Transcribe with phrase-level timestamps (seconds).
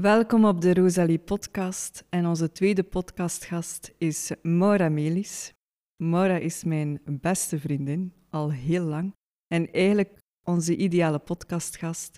[0.00, 5.52] Welkom op de Rosalie podcast en onze tweede podcastgast is Maura Melis.
[6.02, 9.14] Maura is mijn beste vriendin, al heel lang,
[9.46, 12.16] en eigenlijk onze ideale podcastgast.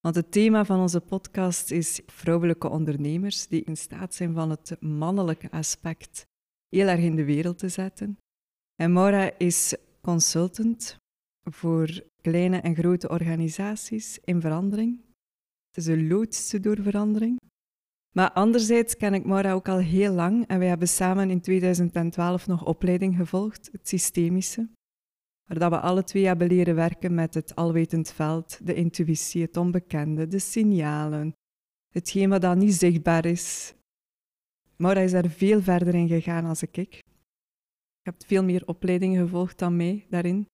[0.00, 4.76] Want het thema van onze podcast is vrouwelijke ondernemers die in staat zijn van het
[4.80, 6.26] mannelijke aspect
[6.68, 8.18] heel erg in de wereld te zetten.
[8.74, 10.96] En Maura is consultant
[11.50, 15.08] voor kleine en grote organisaties in verandering.
[15.70, 17.38] Het is een loodste door verandering.
[18.12, 22.46] Maar anderzijds ken ik Maura ook al heel lang en wij hebben samen in 2012
[22.46, 24.68] nog opleiding gevolgd, het systemische,
[25.44, 29.56] waar dat we alle twee hebben leren werken met het alwetend veld, de intuïtie, het
[29.56, 31.32] onbekende, de signalen,
[31.92, 33.74] hetgeen wat dan niet zichtbaar is.
[34.76, 36.74] Maura is daar veel verder in gegaan als ik.
[36.76, 40.46] Je hebt veel meer opleidingen gevolgd dan mij daarin.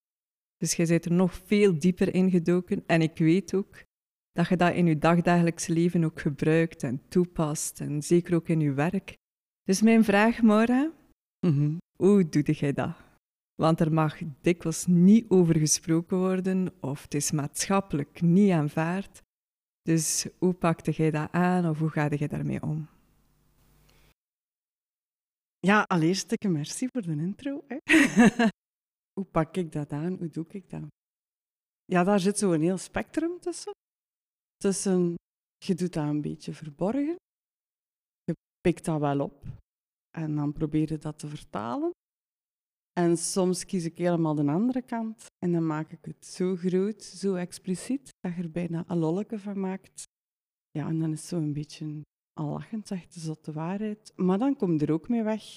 [0.57, 2.87] Dus jij bent er nog veel dieper in gedoken.
[2.87, 3.86] En ik weet ook
[4.37, 7.81] dat je dat in je dagdagelijks leven ook gebruikt en toepast.
[7.81, 9.15] En zeker ook in je werk.
[9.63, 10.93] Dus mijn vraag, Maura,
[11.47, 11.77] Mhm.
[11.97, 12.97] hoe doe jij dat?
[13.55, 19.23] Want er mag dikwijls niet over gesproken worden of het is maatschappelijk niet aanvaard.
[19.83, 22.89] Dus hoe pakte jij dat aan of hoe ga je daarmee om?
[25.59, 27.65] Ja, allereerst een merci voor de intro.
[27.67, 27.77] Hè.
[29.13, 30.17] Hoe pak ik dat aan?
[30.19, 30.87] Hoe doe ik dat?
[31.85, 33.73] Ja, daar zit zo'n heel spectrum tussen.
[34.57, 35.15] Tussen,
[35.65, 37.17] je doet dat een beetje verborgen.
[38.25, 39.45] Je pikt dat wel op.
[40.11, 41.91] En dan probeer je dat te vertalen.
[42.93, 45.27] En soms kies ik helemaal de andere kant.
[45.39, 49.39] En dan maak ik het zo groot, zo expliciet, dat je er bijna een lolleke
[49.39, 50.05] van maakt.
[50.71, 52.01] Ja, en dan is het zo een beetje
[52.33, 54.13] al lachend, zegt de zotte waarheid.
[54.17, 55.57] Maar dan kom je er ook mee weg.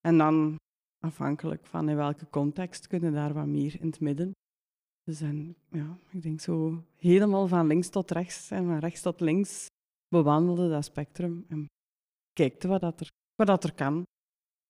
[0.00, 0.56] En dan,
[1.04, 4.32] afhankelijk van in welke context, kunnen daar wat meer in het midden.
[5.08, 9.20] Dus en, ja, ik denk zo helemaal van links tot rechts en van rechts tot
[9.20, 9.66] links
[10.08, 11.44] bewandelde dat spectrum.
[11.48, 11.66] En
[12.32, 14.02] kijkte wat, dat er, wat dat er kan.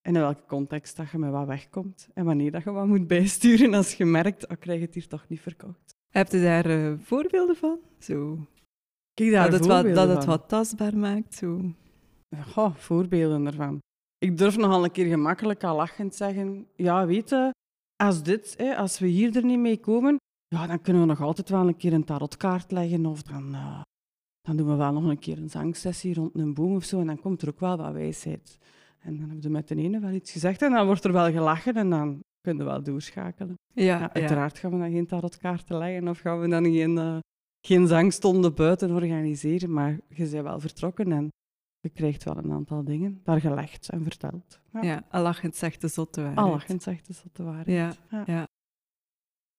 [0.01, 2.09] En in welke context dat je met wat wegkomt.
[2.13, 5.07] En wanneer dat je wat moet bijsturen als je merkt, oh, ik krijg het hier
[5.07, 5.95] toch niet verkocht.
[6.13, 7.79] Heb je daar eh, voorbeelden van?
[7.97, 8.47] Zo,
[9.13, 11.33] Kijk daar dat het, wat, dat het wat tastbaar maakt?
[11.33, 11.73] Zo.
[12.47, 13.79] Goh, voorbeelden ervan.
[14.17, 17.51] Ik durf nogal een keer gemakkelijk al lachend zeggen, ja, weet je,
[17.95, 20.17] als dit, hè, als we hier er niet mee komen,
[20.55, 23.81] ja, dan kunnen we nog altijd wel een keer een tarotkaart leggen of dan, eh,
[24.41, 27.07] dan doen we wel nog een keer een zangsessie rond een boom of zo en
[27.07, 28.57] dan komt er ook wel wat wijsheid.
[28.99, 31.31] En dan hebben we met de ene wel iets gezegd en dan wordt er wel
[31.31, 33.53] gelachen en dan kunnen we wel doorschakelen.
[33.73, 34.13] Ja, Ja, ja.
[34.13, 37.17] uiteraard gaan we dan geen tarotkaarten leggen of gaan we dan geen, eh,
[37.67, 41.27] geen zangstonden buiten organiseren, maar je bent wel vertrokken en
[41.79, 44.59] je krijgt wel een aantal dingen daar gelegd en verteld.
[44.73, 44.81] Ja.
[44.81, 46.45] Ja, al lachend zegt de zotte waarheid.
[46.45, 47.67] Al lachend zegt de zotte waarheid.
[47.67, 48.23] Ja, Ja.
[48.25, 48.47] ja.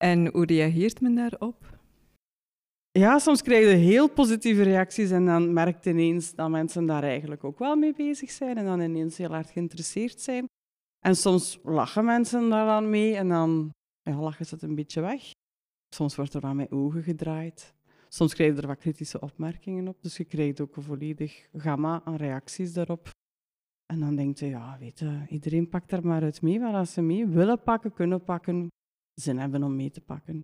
[0.03, 1.79] En hoe reageert men daarop?
[2.91, 7.45] Ja, soms krijg je heel positieve reacties en dan merkt ineens dat mensen daar eigenlijk
[7.45, 10.47] ook wel mee bezig zijn en dan ineens heel hard geïnteresseerd zijn.
[10.99, 13.71] En soms lachen mensen daar dan mee en dan
[14.03, 15.31] ja, lachen ze een beetje weg.
[15.95, 17.75] Soms wordt er wat met ogen gedraaid.
[18.09, 22.01] Soms krijg je er wat kritische opmerkingen op, dus je krijgt ook een volledig gamma
[22.05, 23.09] aan reacties daarop.
[23.87, 26.93] En dan denk je, ja, weet je, iedereen pakt er maar uit mee, maar als
[26.93, 28.69] ze mee willen pakken, kunnen pakken,
[29.21, 30.41] zin hebben om mee te pakken.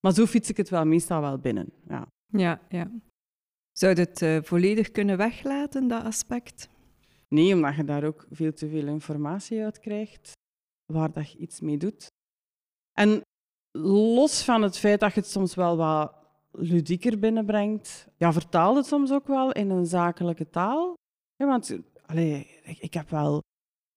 [0.00, 1.72] Maar zo fiets ik het wel meestal wel binnen.
[1.88, 2.06] Ja.
[2.26, 2.90] Ja, ja.
[3.72, 6.68] Zou je het eh, volledig kunnen weglaten, dat aspect?
[7.28, 10.32] Nee, omdat je daar ook veel te veel informatie uit krijgt,
[10.92, 12.06] waar dat je iets mee doet.
[12.92, 13.22] En
[13.78, 16.14] los van het feit dat je het soms wel wat
[16.50, 20.94] ludieker binnenbrengt, ja, vertaal het soms ook wel in een zakelijke taal.
[21.36, 23.42] Ja, want allee, ik, ik heb wel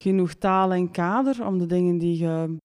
[0.04, 2.58] genoeg taal en kader om de dingen die je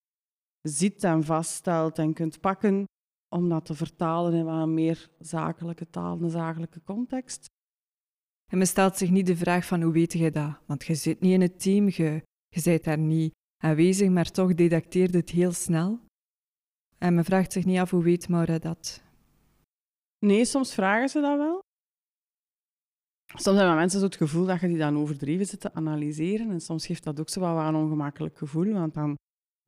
[0.69, 2.85] ziet en vaststelt en kunt pakken,
[3.29, 7.47] om dat te vertalen in wat een meer zakelijke taal, een zakelijke context.
[8.53, 10.59] En men stelt zich niet de vraag van hoe weet je dat?
[10.67, 13.33] Want je zit niet in het team, je, je bent daar niet
[13.63, 16.01] aanwezig, maar toch detecteert het heel snel.
[16.99, 19.03] En men vraagt zich niet af hoe weet Maura dat.
[20.19, 21.65] Nee, soms vragen ze dat wel.
[23.35, 26.51] Soms hebben mensen zo het gevoel dat je die dan overdreven zit te analyseren.
[26.51, 28.73] En soms geeft dat ook zo wel een ongemakkelijk gevoel.
[28.73, 29.17] Want dan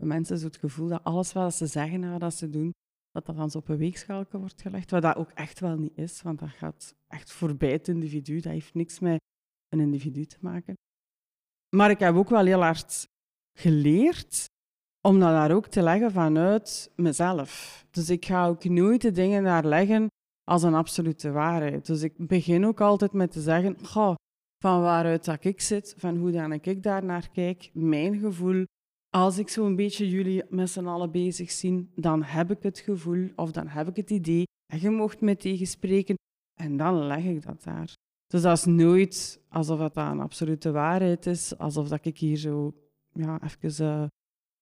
[0.07, 2.73] mensen zo het gevoel dat alles wat ze zeggen en wat ze doen,
[3.11, 4.91] dat dat dan zo op een weegschaalje wordt gelegd.
[4.91, 8.41] Wat dat ook echt wel niet is, want dat gaat echt voorbij het individu.
[8.41, 9.21] Dat heeft niks met
[9.69, 10.75] een individu te maken.
[11.77, 13.09] Maar ik heb ook wel heel hard
[13.59, 14.47] geleerd
[15.01, 17.85] om dat daar ook te leggen vanuit mezelf.
[17.91, 20.09] Dus ik ga ook nooit de dingen daar leggen
[20.45, 21.87] als een absolute waarheid.
[21.87, 23.77] Dus ik begin ook altijd met te zeggen,
[24.59, 28.65] van waaruit dat ik zit, van hoe dan ik daar naar kijk, mijn gevoel.
[29.11, 33.29] Als ik zo'n beetje jullie met z'n allen bezig zie, dan heb ik het gevoel
[33.37, 36.17] of dan heb ik het idee, en je mocht me tegenspreken,
[36.61, 37.95] en dan leg ik dat daar.
[38.27, 42.75] Dus dat is nooit alsof dat een absolute waarheid is, alsof dat ik hier zo
[43.13, 44.07] ja, even uh,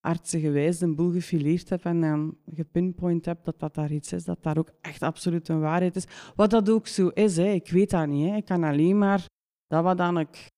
[0.00, 4.42] artsengewijs een boel gefileerd heb en dan gepinpoint heb dat dat daar iets is, dat
[4.42, 6.06] daar ook echt absoluut een waarheid is.
[6.34, 7.48] Wat dat ook zo is, hè.
[7.48, 8.28] ik weet dat niet.
[8.28, 8.36] Hè.
[8.36, 9.26] Ik kan alleen maar
[9.66, 10.50] dat wat dan ik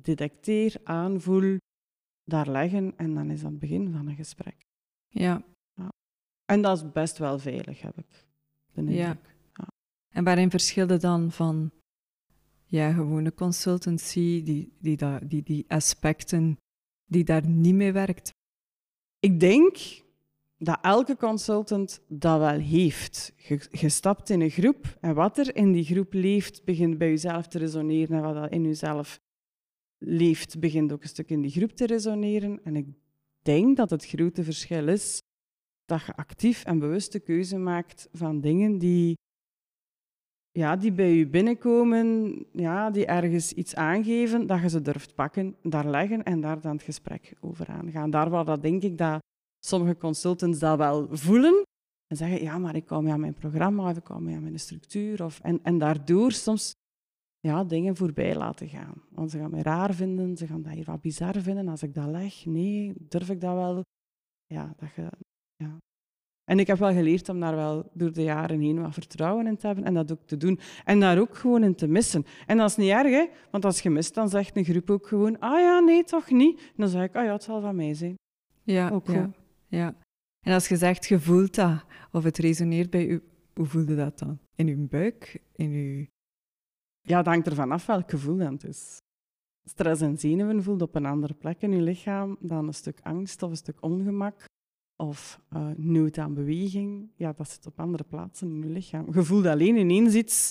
[0.00, 1.56] detecteer, aanvoel,
[2.24, 4.66] daar leggen en dan is dat het begin van een gesprek.
[5.08, 5.44] Ja.
[5.74, 5.88] ja.
[6.44, 8.26] En dat is best wel veilig, heb ik
[8.72, 9.18] de Ja.
[9.52, 9.68] ja.
[10.08, 11.70] En waarin verschilde dan van
[12.64, 16.58] ja, gewone consultancy, die, die, die, die, aspecten
[17.04, 18.30] die daar niet mee werkt?
[19.18, 20.02] Ik denk
[20.56, 23.32] dat elke consultant dat wel heeft.
[23.70, 27.48] Je, stapt in een groep en wat er in die groep leeft, begint bij jezelf
[27.48, 28.16] te resoneren.
[28.16, 29.20] En wat dat in jezelf
[30.04, 32.60] leeft, begint ook een stuk in die groep te resoneren.
[32.64, 32.86] En ik
[33.42, 35.22] denk dat het grote verschil is
[35.84, 39.14] dat je actief en bewuste keuze maakt van dingen die
[40.52, 45.56] ja, die bij je binnenkomen, ja, die ergens iets aangeven, dat je ze durft pakken,
[45.62, 48.10] daar leggen en daar dan het gesprek over aangaan.
[48.10, 49.20] Daar waar dat denk ik dat
[49.64, 51.62] sommige consultants dat wel voelen
[52.06, 54.42] en zeggen, ja, maar ik kom mee aan mijn programma of ik kom mee aan
[54.42, 55.24] mijn structuur.
[55.24, 56.72] Of, en, en daardoor soms
[57.42, 59.02] ja, dingen voorbij laten gaan.
[59.10, 61.94] Want ze gaan mij raar vinden, ze gaan dat hier wat bizar vinden als ik
[61.94, 62.44] dat leg.
[62.44, 63.84] Nee, durf ik dat wel?
[64.46, 65.10] Ja, dat je,
[65.56, 65.78] ja,
[66.44, 69.56] en ik heb wel geleerd om daar wel door de jaren heen wat vertrouwen in
[69.56, 70.58] te hebben en dat ook te doen.
[70.84, 72.24] En daar ook gewoon in te missen.
[72.46, 73.26] En dat is niet erg, hè?
[73.50, 76.60] want als je mist, dan zegt een groep ook gewoon, ah ja, nee, toch niet.
[76.60, 78.14] En dan zeg ik, ah ja, het zal van mij zijn.
[78.62, 79.30] Ja, ook ja,
[79.68, 79.94] ja.
[80.46, 83.22] En als je zegt, je voelt dat, of het resoneert bij u,
[83.54, 84.38] hoe voelde dat dan?
[84.54, 85.42] In uw buik?
[85.52, 86.06] In uw...
[87.02, 89.00] Ja, het hangt ervan af welk gevoel dat is.
[89.64, 93.42] Stress en zenuwen voelt op een andere plek in je lichaam dan een stuk angst
[93.42, 94.44] of een stuk ongemak
[94.96, 99.14] of uh, nood aan beweging, ja, dat zit op andere plaatsen in je lichaam.
[99.14, 100.50] Je voelt alleen ineens iets,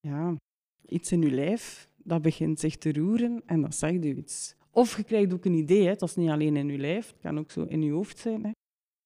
[0.00, 0.36] ja,
[0.86, 4.56] iets in je lijf, dat begint zich te roeren en dat zegt u iets.
[4.70, 5.94] Of je krijgt ook een idee, hè.
[5.94, 8.44] dat is niet alleen in je lijf, het kan ook zo in je hoofd zijn.
[8.44, 8.50] Hè.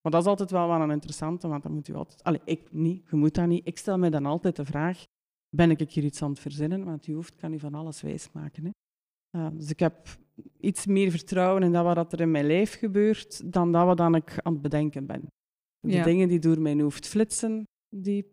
[0.03, 2.23] Maar dat is altijd wel wel een interessante, want dan moet u altijd...
[2.23, 3.67] Allee, ik niet, je moet dat niet.
[3.67, 5.05] Ik stel me dan altijd de vraag,
[5.57, 6.85] ben ik hier iets aan het verzinnen?
[6.85, 8.65] Want je hoofd kan je van alles wijsmaken.
[8.65, 8.71] Hè.
[9.39, 10.09] Uh, dus ik heb
[10.61, 14.39] iets meer vertrouwen in dat wat er in mijn lijf gebeurt, dan dat wat ik
[14.39, 15.27] aan het bedenken ben.
[15.81, 17.65] De dingen die door mijn hoofd flitsen,
[17.97, 18.33] die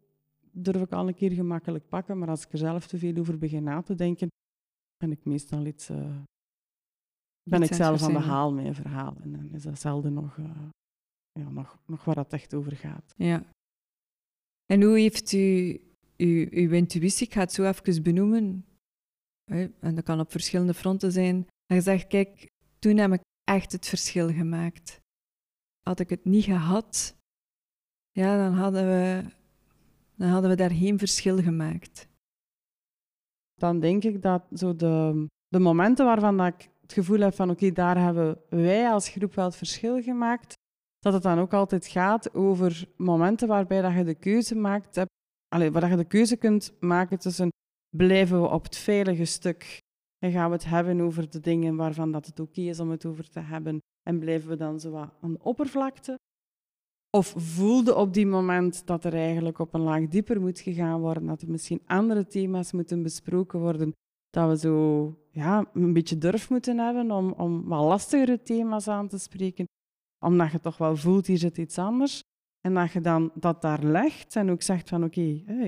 [0.52, 3.38] durf ik al een keer gemakkelijk pakken, maar als ik er zelf te veel over
[3.38, 4.28] begin na te denken,
[4.98, 5.90] ben ik meestal iets...
[5.90, 6.22] Uh,
[7.50, 9.16] ben ik zelf aan de haal met een verhaal.
[9.22, 10.70] En dan is dat zelden nog, uh,
[11.32, 13.14] ja, nog, nog waar het echt over gaat.
[13.18, 13.44] Ja.
[14.66, 15.80] En hoe heeft u
[16.18, 18.66] uw intuïtie, ik ga het zo even benoemen,
[19.80, 22.50] en dat kan op verschillende fronten zijn, en je zegt, kijk,
[22.80, 25.00] toen heb ik echt het verschil gemaakt.
[25.82, 27.16] Had ik het niet gehad,
[28.12, 29.24] ja, dan hadden we,
[30.16, 32.08] dan hadden we daar geen verschil gemaakt.
[33.54, 37.50] Dan denk ik dat zo de, de momenten waarvan dat ik het gevoel heb van
[37.50, 40.54] oké, daar hebben wij als groep wel het verschil gemaakt,
[41.00, 44.96] dat het dan ook altijd gaat over momenten waarbij dat je de keuze maakt,
[45.48, 47.50] allez, waar je de keuze kunt maken tussen
[47.96, 49.82] blijven we op het veilige stuk
[50.20, 53.06] en gaan we het hebben over de dingen waarvan dat het oké is om het
[53.06, 53.80] over te hebben.
[54.04, 56.20] En blijven we dan zo wat aan de oppervlakte?
[57.10, 61.26] Of voelde op die moment dat er eigenlijk op een laag dieper moet gegaan worden,
[61.26, 63.92] dat er misschien andere thema's moeten besproken worden,
[64.30, 69.08] dat we zo ja, een beetje durf moeten hebben om, om wat lastigere thema's aan
[69.08, 69.66] te spreken,
[70.26, 72.22] omdat je toch wel voelt, hier zit iets anders.
[72.68, 75.22] En dat je dan dat daar legt en ook zegt van oké,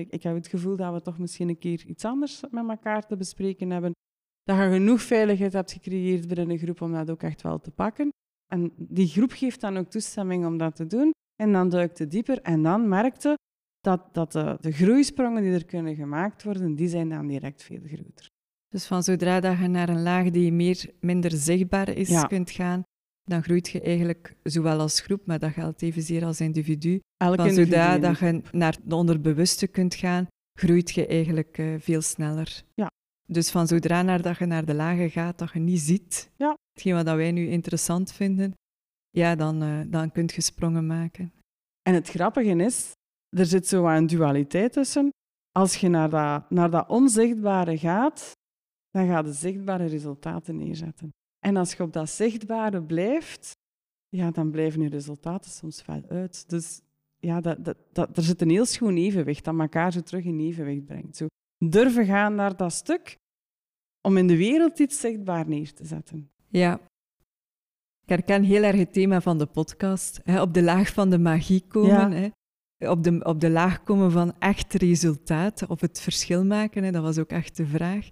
[0.08, 3.16] ik heb het gevoel dat we toch misschien een keer iets anders met elkaar te
[3.16, 3.92] bespreken hebben
[4.42, 7.70] dat je genoeg veiligheid hebt gecreëerd binnen een groep om dat ook echt wel te
[7.70, 8.08] pakken.
[8.52, 11.10] En die groep geeft dan ook toestemming om dat te doen.
[11.42, 13.34] En dan duikt het dieper en dan merkte
[13.80, 17.82] dat, dat de, de groeisprongen die er kunnen gemaakt worden, die zijn dan direct veel
[17.84, 18.28] groter.
[18.68, 22.82] Dus van zodra dat je naar een laag die meer, minder zichtbaar is kunt gaan,
[23.30, 27.00] dan groeit je eigenlijk zowel als groep, maar dat geldt evenzeer als individu.
[27.16, 30.26] Elk van zodra dat je naar het onderbewuste kunt gaan,
[30.58, 32.62] groeit je eigenlijk uh, veel sneller.
[32.74, 32.90] Ja,
[33.26, 36.56] dus van zodra naar dat je naar de lagen gaat, dat je niet ziet, ja.
[36.72, 38.54] hetgeen wat wij nu interessant vinden,
[39.10, 41.32] ja, dan, uh, dan kun je sprongen maken.
[41.82, 42.92] En het grappige is,
[43.36, 45.08] er zit zo een dualiteit tussen.
[45.52, 48.32] Als je naar dat, naar dat onzichtbare gaat,
[48.90, 51.10] dan ga je zichtbare resultaten neerzetten.
[51.40, 53.58] En als je op dat zichtbare blijft,
[54.08, 56.48] ja, dan blijven je resultaten soms wel uit.
[56.48, 56.80] Dus
[57.18, 60.40] ja, dat, dat, dat, er zit een heel schoon evenwicht dat elkaar zo terug in
[60.40, 61.16] evenwicht brengt.
[61.16, 61.26] Zo
[61.64, 63.16] durven gaan naar dat stuk
[64.00, 66.30] om in de wereld iets zichtbaar neer te zetten.
[66.48, 66.80] Ja.
[68.02, 70.20] Ik herken heel erg het thema van de podcast.
[70.24, 72.12] Hè, op de laag van de magie komen.
[72.12, 72.90] Hè.
[72.90, 77.02] op de, op de laag komen van echt resultaat, of het verschil maken, hè, dat
[77.02, 78.10] was ook echt de vraag.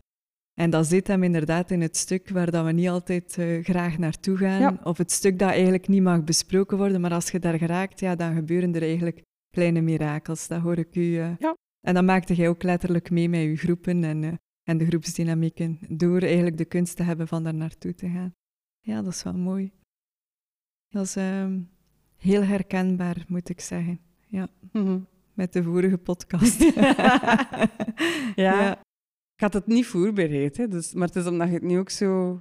[0.58, 3.98] En dat zit hem inderdaad in het stuk waar dat we niet altijd eh, graag
[3.98, 7.58] naartoe gaan, of het stuk dat eigenlijk niet mag besproken worden, maar als je daar
[7.58, 10.48] geraakt, ja, dan gebeuren er eigenlijk kleine mirakels.
[10.48, 11.00] Dat hoor ik u.
[11.00, 11.56] Uh, ja.
[11.80, 15.78] En dan maakte jij ook letterlijk mee met je groepen en, uh, en de groepsdynamieken,
[15.88, 18.34] door eigenlijk de kunst te hebben van daar naartoe te gaan.
[18.80, 19.72] Ja, dat is wel mooi.
[20.88, 21.60] Dat is ehm,
[22.16, 24.00] heel herkenbaar, moet ik zeggen.
[24.26, 24.98] Ja, Mhm.
[25.34, 26.60] met de vorige podcast.
[28.34, 28.78] ja.
[29.38, 32.40] Ik had het niet voorbereid, dus, maar het is omdat je het nu ook zo...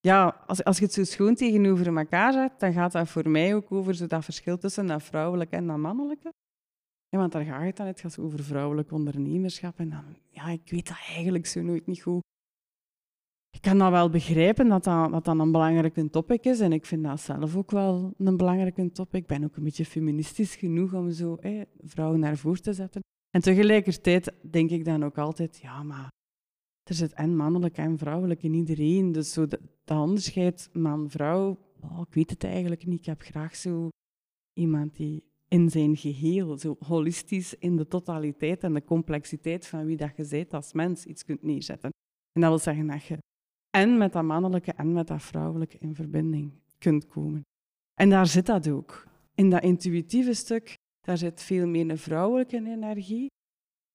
[0.00, 3.54] Ja, als, als je het zo schoon tegenover elkaar zet, dan gaat dat voor mij
[3.54, 6.32] ook over zo dat verschil tussen dat vrouwelijke en dat mannelijke.
[7.08, 9.78] Ja, want daar gaat het dan het gaat over vrouwelijk ondernemerschap.
[9.78, 12.22] En dan, ja, ik weet dat eigenlijk zo nooit niet goed.
[13.50, 16.60] Ik kan dat wel begrijpen dat dat, dat een belangrijke topic is.
[16.60, 19.20] En ik vind dat zelf ook wel een belangrijke topic.
[19.20, 21.38] Ik ben ook een beetje feministisch genoeg om zo
[21.82, 23.02] vrouwen naar voren te zetten.
[23.38, 26.08] En tegelijkertijd denk ik dan ook altijd, ja, maar
[26.82, 29.12] er zit en mannelijk en vrouwelijk in iedereen.
[29.12, 32.98] Dus zo dat, onderscheid man-vrouw, oh, ik weet het eigenlijk niet.
[32.98, 33.88] Ik heb graag zo
[34.52, 39.96] iemand die in zijn geheel, zo holistisch in de totaliteit en de complexiteit van wie
[39.96, 41.90] dat je bent als mens iets kunt neerzetten.
[42.32, 43.18] En dat wil zeggen dat je
[43.70, 47.42] en met dat mannelijke en met dat vrouwelijke in verbinding kunt komen.
[47.94, 49.06] En daar zit dat ook.
[49.34, 50.76] In dat intuïtieve stuk,
[51.08, 53.26] daar zit veel meer een vrouwelijke energie.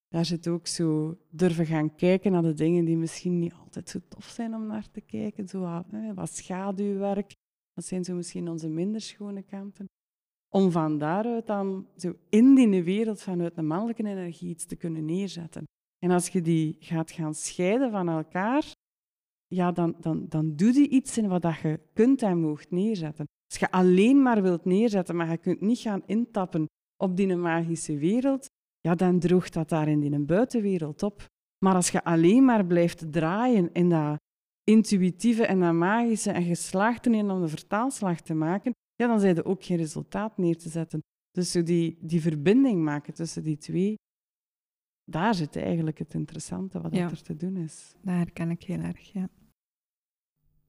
[0.07, 3.99] Daar zit ook zo durven gaan kijken naar de dingen die misschien niet altijd zo
[4.07, 5.47] tof zijn om naar te kijken.
[5.47, 7.33] Zo wat, hè, wat schaduwwerk,
[7.73, 9.85] dat zijn zo misschien onze minder schone kanten.
[10.49, 15.05] Om van daaruit dan zo in die wereld vanuit de mannelijke energie iets te kunnen
[15.05, 15.63] neerzetten.
[15.99, 18.71] En als je die gaat gaan scheiden van elkaar,
[19.47, 23.25] ja, dan, dan, dan doe je iets in wat dat je kunt en moogt neerzetten.
[23.49, 26.67] Als je alleen maar wilt neerzetten, maar je kunt niet gaan intappen
[27.03, 31.25] op die magische wereld, ja, dan droogt dat daar in die buitenwereld op.
[31.65, 34.17] Maar als je alleen maar blijft draaien in dat
[34.63, 39.19] intuïtieve en dat magische en je slaagt erin om de vertaalslag te maken, ja, dan
[39.19, 40.99] zijn er ook geen resultaat neer te zetten.
[41.31, 43.95] Dus die, die verbinding maken tussen die twee,
[45.11, 47.09] daar zit eigenlijk het interessante wat Ja.
[47.09, 47.93] er te doen is.
[48.01, 49.29] Dat herken ik heel erg, ja.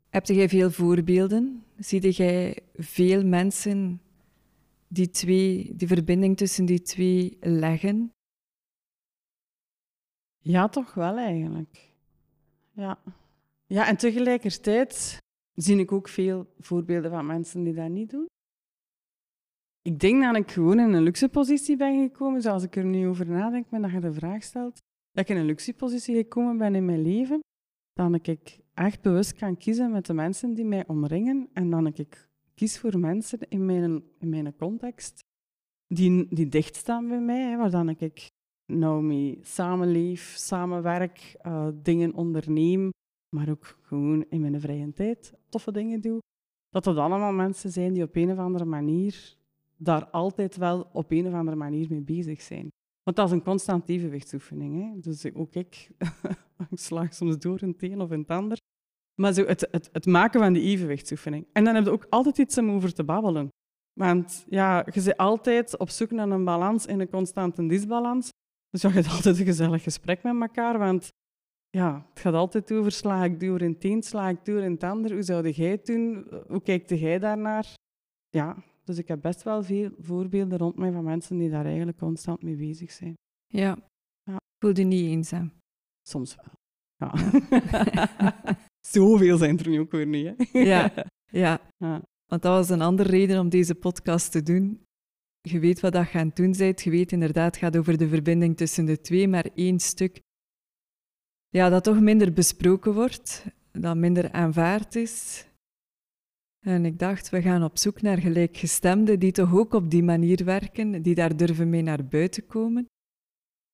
[0.08, 1.64] Heb jij veel voorbeelden?
[1.78, 4.00] Zie jij veel mensen
[4.94, 8.12] die, twee, die verbinding tussen die twee leggen?
[10.38, 11.92] Ja, toch wel eigenlijk.
[12.72, 12.98] Ja.
[13.66, 15.18] ja, en tegelijkertijd
[15.54, 18.26] zie ik ook veel voorbeelden van mensen die dat niet doen.
[19.82, 23.08] Ik denk dat ik gewoon in een luxe positie ben gekomen, zoals ik er nu
[23.08, 24.78] over nadenk, met dat je de vraag stelt,
[25.12, 27.40] dat ik in een luxe positie gekomen ben in mijn leven,
[27.92, 32.28] dat ik echt bewust kan kiezen met de mensen die mij omringen en dat ik
[32.54, 35.25] kies voor mensen in mijn, in mijn context
[35.87, 38.30] die, die dicht staan bij mij, waar dan ik
[38.66, 42.90] nou mee samenleef, samenwerk, eh, dingen onderneem,
[43.37, 46.18] maar ook gewoon in mijn vrije tijd toffe dingen doe.
[46.68, 49.37] Dat dat allemaal mensen zijn die op een of andere manier
[49.76, 52.68] daar altijd wel op een of andere manier mee bezig zijn.
[53.02, 54.82] Want dat is een constante evenwichtsoefening.
[54.82, 55.00] Hè?
[55.00, 55.90] Dus ook ik,
[56.70, 58.58] ik slaag soms door een of in het ander.
[59.14, 61.47] Maar zo het, het, het maken van die evenwichtsoefening.
[61.52, 63.49] En dan heb je ook altijd iets om over te babbelen.
[64.00, 68.28] Want ja, je bent altijd op zoek naar een balans in een constante disbalans.
[68.68, 70.78] Dus je hebt altijd een gezellig gesprek met elkaar.
[70.78, 71.09] Want
[71.71, 74.83] ja, het gaat altijd over sla ik door in het sla ik door in het
[74.83, 75.12] ander.
[75.12, 76.26] Hoe zou jij het doen?
[76.49, 77.75] Hoe kijkt jij daarnaar?
[78.28, 81.99] Ja, dus ik heb best wel veel voorbeelden rond mij van mensen die daar eigenlijk
[81.99, 83.14] constant mee bezig zijn.
[83.47, 83.76] Ja.
[84.23, 84.37] Ja.
[84.59, 85.52] Voel je niet eenzaam?
[86.09, 86.54] Soms wel.
[86.97, 87.12] Ja.
[88.88, 90.34] Zoveel zijn er nu ook weer niet.
[90.36, 90.58] Hè?
[90.58, 90.92] Ja.
[91.30, 91.60] Ja.
[91.76, 92.02] Ja.
[92.26, 94.84] Want dat was een andere reden om deze podcast te doen.
[95.40, 96.82] Je weet wat dat je aan het doen bent.
[96.82, 100.20] Je weet inderdaad, het gaat over de verbinding tussen de twee, maar één stuk
[101.54, 105.46] ja, dat toch minder besproken wordt, dat minder aanvaard is.
[106.66, 110.44] En ik dacht, we gaan op zoek naar gelijkgestemden die toch ook op die manier
[110.44, 112.86] werken, die daar durven mee naar buiten komen.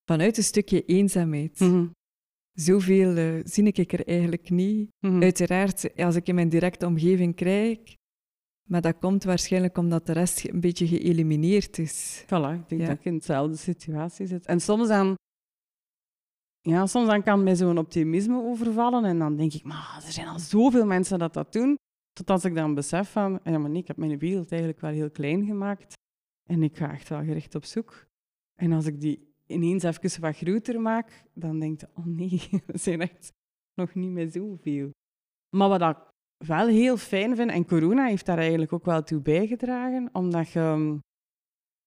[0.05, 1.61] Vanuit een stukje eenzaamheid.
[1.61, 1.87] Mhm.
[2.61, 4.91] Zoveel eh, zie ik er eigenlijk niet.
[4.99, 5.23] Mhm.
[5.23, 7.79] Uiteraard, als ik in mijn directe omgeving krijg,
[8.69, 12.23] maar dat komt waarschijnlijk omdat de rest een beetje geëlimineerd is.
[12.25, 12.87] Voilà, ik denk Ja.
[12.87, 14.47] dat ik in dezelfde situatie zit.
[14.47, 15.15] En soms dan,
[16.61, 20.27] ja, soms dan kan mij zo'n optimisme overvallen en dan denk ik, maar er zijn
[20.29, 21.77] al zoveel mensen dat dat doen.
[22.13, 24.91] Tot als ik dan besef van, ja maar nee, ik heb mijn wereld eigenlijk wel
[24.91, 25.95] heel klein gemaakt
[26.49, 28.07] en ik ga echt wel gericht op zoek.
[28.55, 32.79] En als ik die ineens even wat groter maak, dan denk ik, oh nee, we
[32.79, 33.33] zijn echt
[33.75, 34.91] nog niet met zoveel.
[35.57, 35.97] Maar wat ik
[36.47, 40.99] wel heel fijn vind, en corona heeft daar eigenlijk ook wel toe bijgedragen, omdat je...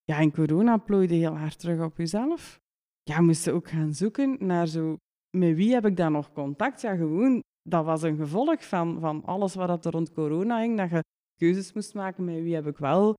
[0.03, 2.59] Ja, in corona plooide heel hard terug op jezelf.
[3.03, 4.97] Ja, moest ook gaan zoeken naar zo...
[5.37, 6.81] Met wie heb ik dan nog contact?
[6.81, 7.41] Ja, gewoon...
[7.69, 10.77] Dat was een gevolg van, van alles wat er rond corona hing.
[10.77, 11.03] Dat je
[11.35, 13.13] keuzes moest maken met wie heb ik wel...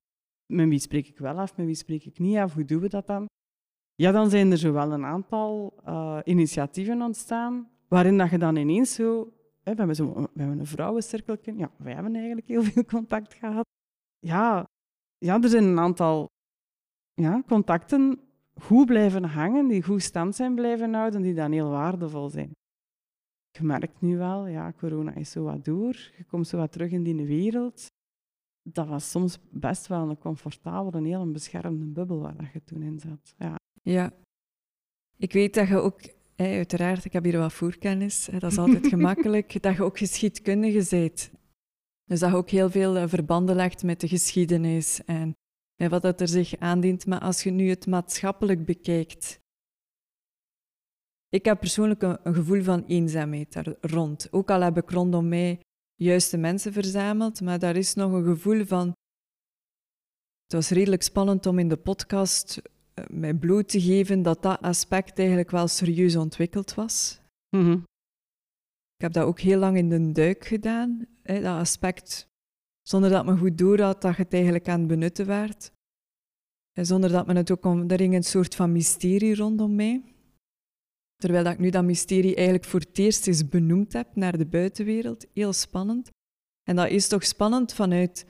[0.53, 2.53] Met wie spreek ik wel af, met wie spreek ik niet af?
[2.53, 3.25] Hoe doen we dat dan?
[3.95, 8.55] Ja, dan zijn er zo wel een aantal uh, initiatieven ontstaan, waarin dat je dan
[8.55, 9.33] ineens zo...
[9.63, 11.37] Hè, we, hebben zo we hebben een vrouwencirkel.
[11.41, 13.65] Ja, wij hebben eigenlijk heel veel contact gehad.
[14.19, 14.65] Ja,
[15.17, 16.27] ja er zijn een aantal
[17.13, 18.19] ja, contacten
[18.55, 22.51] goed blijven hangen, die goed stand zijn blijven houden, die dan heel waardevol zijn.
[23.51, 26.91] Je merkt nu wel, ja, corona is zo wat door, je komt zo wat terug
[26.91, 27.87] in die wereld.
[28.61, 32.99] Dat was soms best wel een comfortabele, een heel beschermde bubbel waar je toen in
[32.99, 33.35] zat.
[33.37, 33.55] Ja.
[33.85, 34.13] Ja.
[35.17, 35.99] Ik weet dat je ook,
[36.35, 41.31] uiteraard, ik heb hier wat voorkennis, dat is altijd gemakkelijk, dat je ook geschiedkundige bent.
[42.05, 45.35] Dus dat je ook heel veel eh, verbanden legt met de geschiedenis en
[45.75, 47.05] wat dat er zich aandient.
[47.05, 49.39] Maar als je nu het maatschappelijk bekijkt,
[51.29, 54.27] ik heb persoonlijk een, gevoel van eenzaamheid daar rond.
[54.31, 55.59] Ook al heb ik rondom mij
[55.95, 58.87] juiste mensen verzameld, maar daar is nog een gevoel van.
[60.43, 62.61] Het was redelijk spannend om in de podcast
[63.07, 67.19] mij bloot te geven dat dat aspect eigenlijk wel serieus ontwikkeld was.
[67.49, 67.71] Mhm.
[68.95, 72.27] Ik heb dat ook heel lang in de duik gedaan, hè, dat aspect
[72.81, 75.71] zonder dat men goed door had dat je het eigenlijk aan het benutten werd.
[76.77, 77.89] En zonder dat men het ook kon...
[77.89, 80.03] Er hing een soort van mysterie rondom mij.
[81.15, 84.45] Terwijl dat ik nu dat mysterie eigenlijk voor het eerst eens benoemd heb naar de
[84.45, 85.25] buitenwereld.
[85.33, 86.09] Heel spannend.
[86.63, 88.25] En dat is toch spannend vanuit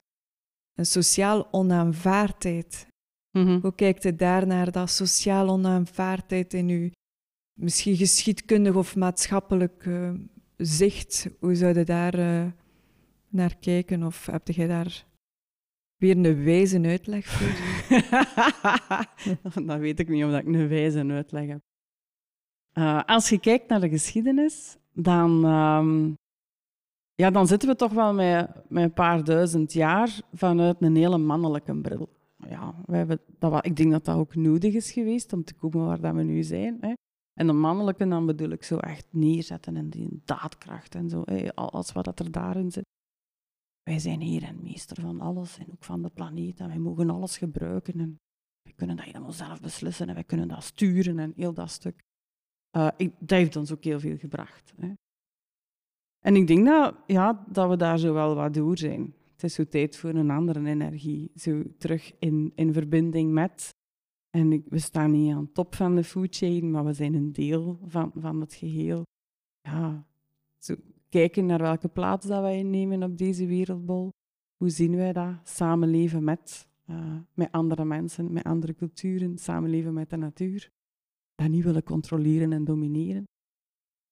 [0.74, 2.86] een sociaal onaanvaardheid.
[3.36, 6.90] Mm Hoe kijkt je daar naar dat sociaal onaanvaardheid in uw
[7.60, 10.10] misschien geschiedkundig of maatschappelijk uh,
[10.56, 11.28] zicht?
[11.40, 12.18] Hoe zou je daar...
[12.18, 12.46] Uh,
[13.36, 14.02] naar kijken?
[14.02, 15.04] Of heb jij daar
[15.96, 17.54] weer een wijze uitleg voor?
[19.66, 21.60] dat weet ik niet of ik een wijze uitleg heb.
[22.74, 26.14] Uh, als je kijkt naar de geschiedenis, dan, um,
[27.14, 31.18] ja, dan zitten we toch wel met, met een paar duizend jaar vanuit een hele
[31.18, 32.15] mannelijke bril.
[32.48, 35.86] Ja, wij hebben, dat, ik denk dat dat ook nodig is geweest om te komen
[35.86, 36.78] waar dat we nu zijn.
[36.80, 36.92] Hè.
[37.32, 41.22] En de mannelijke, dan bedoel ik zo echt neerzetten en die daadkracht en zo.
[41.24, 42.84] Hè, alles wat er daarin zit.
[43.82, 46.60] Wij zijn heer en meester van alles en ook van de planeet.
[46.60, 48.00] En wij mogen alles gebruiken.
[48.00, 48.16] En
[48.62, 52.02] wij kunnen dat helemaal zelf beslissen en wij kunnen dat sturen en heel dat stuk.
[52.76, 54.72] Uh, ik, dat heeft ons ook heel veel gebracht.
[54.76, 54.92] Hè.
[56.24, 59.14] En ik denk dat, ja, dat we daar zo wel wat door zijn.
[59.36, 61.30] Het is zo tijd voor een andere energie.
[61.34, 63.74] Zo terug in, in verbinding met.
[64.30, 67.78] En we staan niet aan top van de food chain, maar we zijn een deel
[67.86, 69.02] van, van het geheel.
[69.60, 70.06] Ja,
[70.58, 70.74] zo
[71.08, 74.10] kijken naar welke plaats dat wij innemen op deze wereldbol.
[74.56, 75.34] Hoe zien wij dat?
[75.44, 80.70] Samenleven met, uh, met andere mensen, met andere culturen, samenleven met de natuur.
[81.34, 83.24] Dat niet willen controleren en domineren.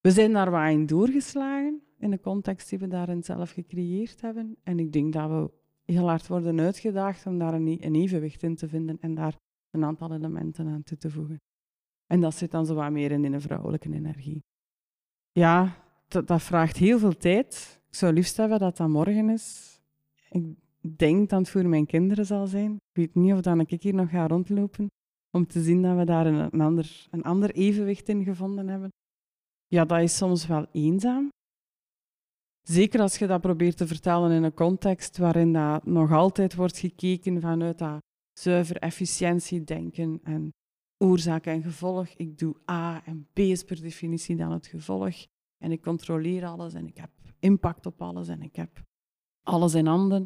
[0.00, 4.56] We zijn daar wat in doorgeslagen in de context die we daarin zelf gecreëerd hebben.
[4.62, 5.50] En ik denk dat we
[5.84, 9.36] heel hard worden uitgedaagd om daar een, een evenwicht in te vinden en daar
[9.70, 11.40] een aantal elementen aan toe te voegen.
[12.06, 14.42] En dat zit dan zo wat meer in, een vrouwelijke energie.
[15.32, 15.76] Ja,
[16.08, 17.80] dat, dat, vraagt heel veel tijd.
[17.88, 19.78] Ik zou liefst hebben dat dat morgen is.
[20.30, 20.44] Ik
[20.96, 22.74] denk dat het voor mijn kinderen zal zijn.
[22.74, 24.90] Ik weet niet of dan ik hier nog ga rondlopen
[25.30, 28.88] om te zien dat we daar een, ander, een ander evenwicht in gevonden hebben.
[29.66, 31.32] Ja, dat is soms wel eenzaam.
[32.68, 36.78] Zeker als je dat probeert te vertellen in een context waarin dat nog altijd wordt
[36.78, 37.98] gekeken vanuit dat
[38.32, 40.52] zuiver efficiëntiedenken en
[40.98, 42.08] oorzaak en gevolg.
[42.08, 45.14] Ik doe A en B is per definitie dan het gevolg.
[45.58, 48.82] En ik controleer alles en ik heb impact op alles en ik heb
[49.42, 50.24] alles in handen.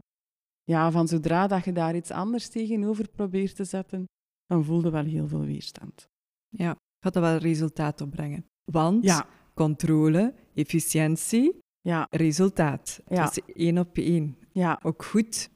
[0.64, 4.04] Ja, van zodra dat je daar iets anders tegenover probeert te zetten,
[4.46, 6.08] dan voelde wel heel veel weerstand.
[6.48, 8.46] Ja, gaat dat wel resultaat opbrengen.
[8.72, 9.28] Want ja.
[9.54, 12.06] controle, efficiëntie, ja.
[12.10, 13.00] resultaat.
[13.06, 13.30] Ja.
[13.30, 14.36] Is één op één.
[14.52, 14.80] Ja.
[14.82, 15.50] Ook goed.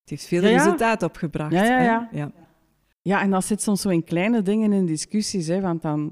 [0.00, 1.52] Het heeft veel resultaat opgebracht.
[1.52, 2.08] Ja, ja, ja.
[2.12, 2.32] ja.
[3.02, 6.10] Ja, en dat zit soms zo in kleine dingen in discussies, hè, want dan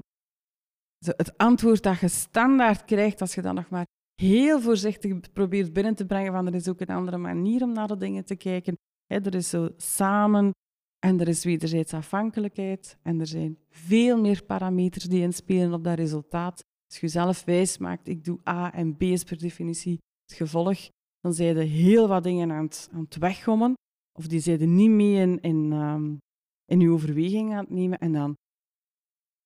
[1.05, 3.85] het antwoord dat je standaard krijgt, als je dan nog maar
[4.21, 7.87] heel voorzichtig probeert binnen te brengen van er is ook een andere manier om naar
[7.87, 8.77] de dingen te kijken.
[9.07, 10.51] er is zo samen
[10.99, 15.97] en er is wederzijds afhankelijkheid en er zijn veel meer parameters die inspelen op dat
[15.97, 16.63] resultaat.
[16.91, 20.89] Als je zelf wijs maakt, ik doe A en B is per definitie het gevolg,
[21.19, 23.73] dan zijn er heel wat dingen aan het, aan het weggommen
[24.17, 26.17] of die zijn niet mee in, in, um,
[26.65, 28.35] in je overweging aan het nemen en dan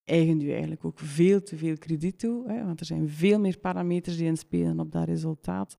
[0.03, 3.59] eigent u eigenlijk ook veel te veel krediet toe, hè, want er zijn veel meer
[3.59, 5.77] parameters die inspelen op dat resultaat.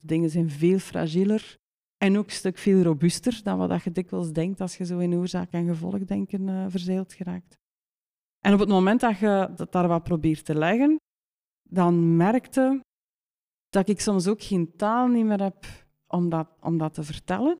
[0.00, 1.56] Dingen zijn veel fragieler
[1.96, 5.14] En ook een stuk veel robuuster dan wat je dikwijls denkt als je zo in
[5.14, 7.56] oorzaak en gevolgdenken uh, verzeild geraakt.
[8.44, 11.00] En op het moment dat je dat daar wat probeert te leggen,
[11.72, 12.80] dan merkte
[13.68, 15.66] dat ik soms ook geen taal niet meer heb
[16.06, 17.56] om dat, om dat te vertellen.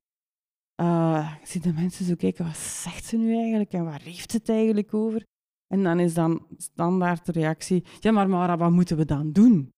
[0.81, 4.49] Uh, zie de mensen zo kijken, wat zegt ze nu eigenlijk en waar heeft het
[4.49, 5.23] eigenlijk over?
[5.67, 9.69] En dan is dan standaard de reactie, ja maar Mara, wat moeten we dan doen?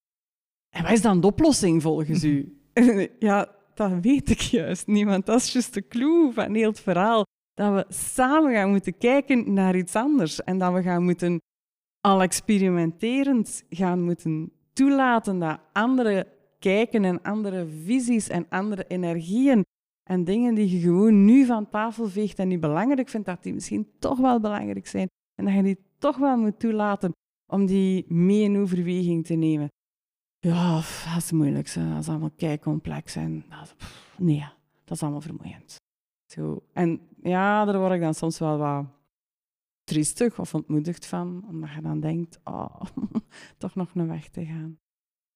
[0.75, 2.59] En wat is dan de oplossing volgens u?
[3.19, 6.79] ja, dat weet ik juist niet, want dat is juist de clue van heel het
[6.79, 7.23] verhaal.
[7.53, 11.39] Dat we samen gaan moeten kijken naar iets anders en dat we gaan moeten
[12.05, 16.27] al experimenterend gaan moeten toelaten dat anderen
[16.59, 19.65] kijken en andere visies en andere energieën
[20.09, 23.53] en dingen die je gewoon nu van tafel veegt en niet belangrijk vindt, dat die
[23.53, 27.11] misschien toch wel belangrijk zijn en dat je die toch wel moet toelaten
[27.51, 29.67] om die mee in overweging te nemen.
[30.39, 31.73] Ja, dat is moeilijk.
[31.73, 33.15] Dat is allemaal kei complex.
[33.15, 33.45] En
[34.17, 34.45] nee,
[34.83, 35.75] dat is allemaal vermoeiend.
[36.33, 36.63] Zo.
[36.73, 38.85] En ja, daar word ik dan soms wel wat
[39.85, 42.81] triestig of ontmoedigd van, omdat je dan denkt, oh,
[43.57, 44.79] toch nog een weg te gaan.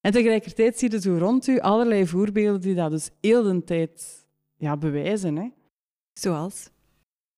[0.02, 4.26] En tegelijkertijd zie je zo rond u allerlei voorbeelden die dat dus heel de tijd
[4.56, 5.36] ja, bewijzen.
[5.36, 5.50] Hè.
[6.14, 6.70] Zoals?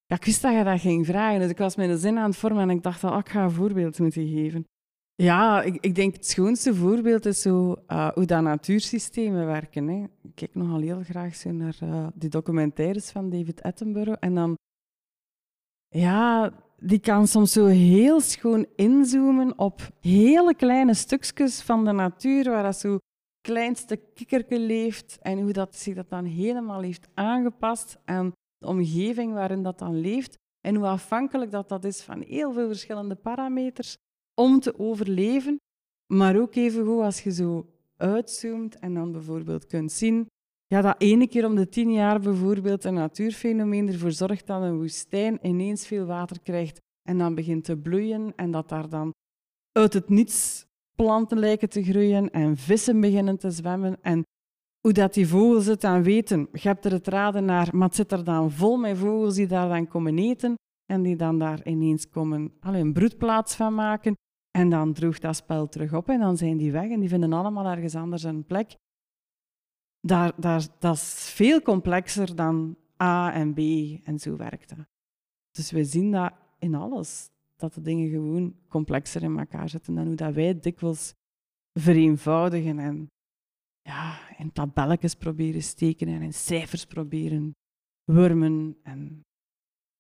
[0.06, 2.40] Ja, ik wist dat je dat ging vragen, dus ik was mijn zin aan het
[2.40, 4.66] vormen en ik dacht al, oh, ik ga een voorbeeld moeten geven.
[5.16, 9.88] Ja, ik, ik denk het schoonste voorbeeld is zo, uh, hoe dat natuursystemen werken.
[9.88, 10.04] Hè.
[10.22, 14.18] Ik kijk nogal heel graag zo naar uh, die documentaires van David Attenborough.
[14.20, 14.58] En dan,
[15.88, 22.50] ja, die kan soms zo heel schoon inzoomen op hele kleine stukjes van de natuur,
[22.50, 22.98] waar dat zo
[23.42, 29.34] kleinste kikkerke leeft en hoe dat zich dat dan helemaal heeft aangepast aan de omgeving
[29.34, 33.96] waarin dat dan leeft en hoe afhankelijk dat, dat is van heel veel verschillende parameters
[34.36, 35.58] om te overleven,
[36.14, 40.28] maar ook even goed als je zo uitzoomt en dan bijvoorbeeld kunt zien
[40.72, 44.78] ja, dat ene keer om de tien jaar bijvoorbeeld een natuurfenomeen ervoor zorgt dat een
[44.78, 46.80] woestijn ineens veel water krijgt
[47.10, 49.14] en dan begint te bloeien en dat daar dan
[49.72, 54.24] uit het niets planten lijken te groeien en vissen beginnen te zwemmen en
[54.82, 56.48] hoe dat die vogels het dan weten.
[56.52, 59.48] Je hebt er het raden naar, maar het zit er dan vol met vogels die
[59.48, 60.56] daar dan komen eten
[60.86, 64.16] en die dan daar ineens komen alleen een broedplaats van maken.
[64.58, 67.34] En dan droeg dat spel terug op en dan zijn die weg en die vinden
[67.34, 68.76] allemaal ergens anders een plek.
[70.02, 73.60] Daar, daar, dat is veel complexer dan A en B
[74.06, 74.86] en zo werkt dat.
[75.52, 80.06] Dus we zien dat in alles, dat de dingen gewoon complexer in elkaar zitten dan
[80.06, 81.14] hoe dat wij dikwijls
[81.80, 83.08] vereenvoudigen en
[83.82, 87.52] ja, in tabelletjes proberen steken en in cijfers proberen
[88.04, 88.78] wurmen.
[88.84, 89.22] En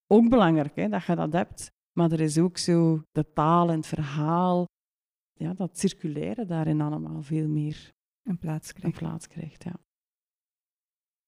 [0.08, 3.76] ook belangrijk hè, dat je dat hebt, maar er is ook zo de taal en
[3.76, 4.66] het verhaal,
[5.34, 7.92] ja, dat circulaire daarin allemaal veel meer
[8.24, 9.02] een plaats krijgt.
[9.02, 9.80] Een plaats krijgt ja.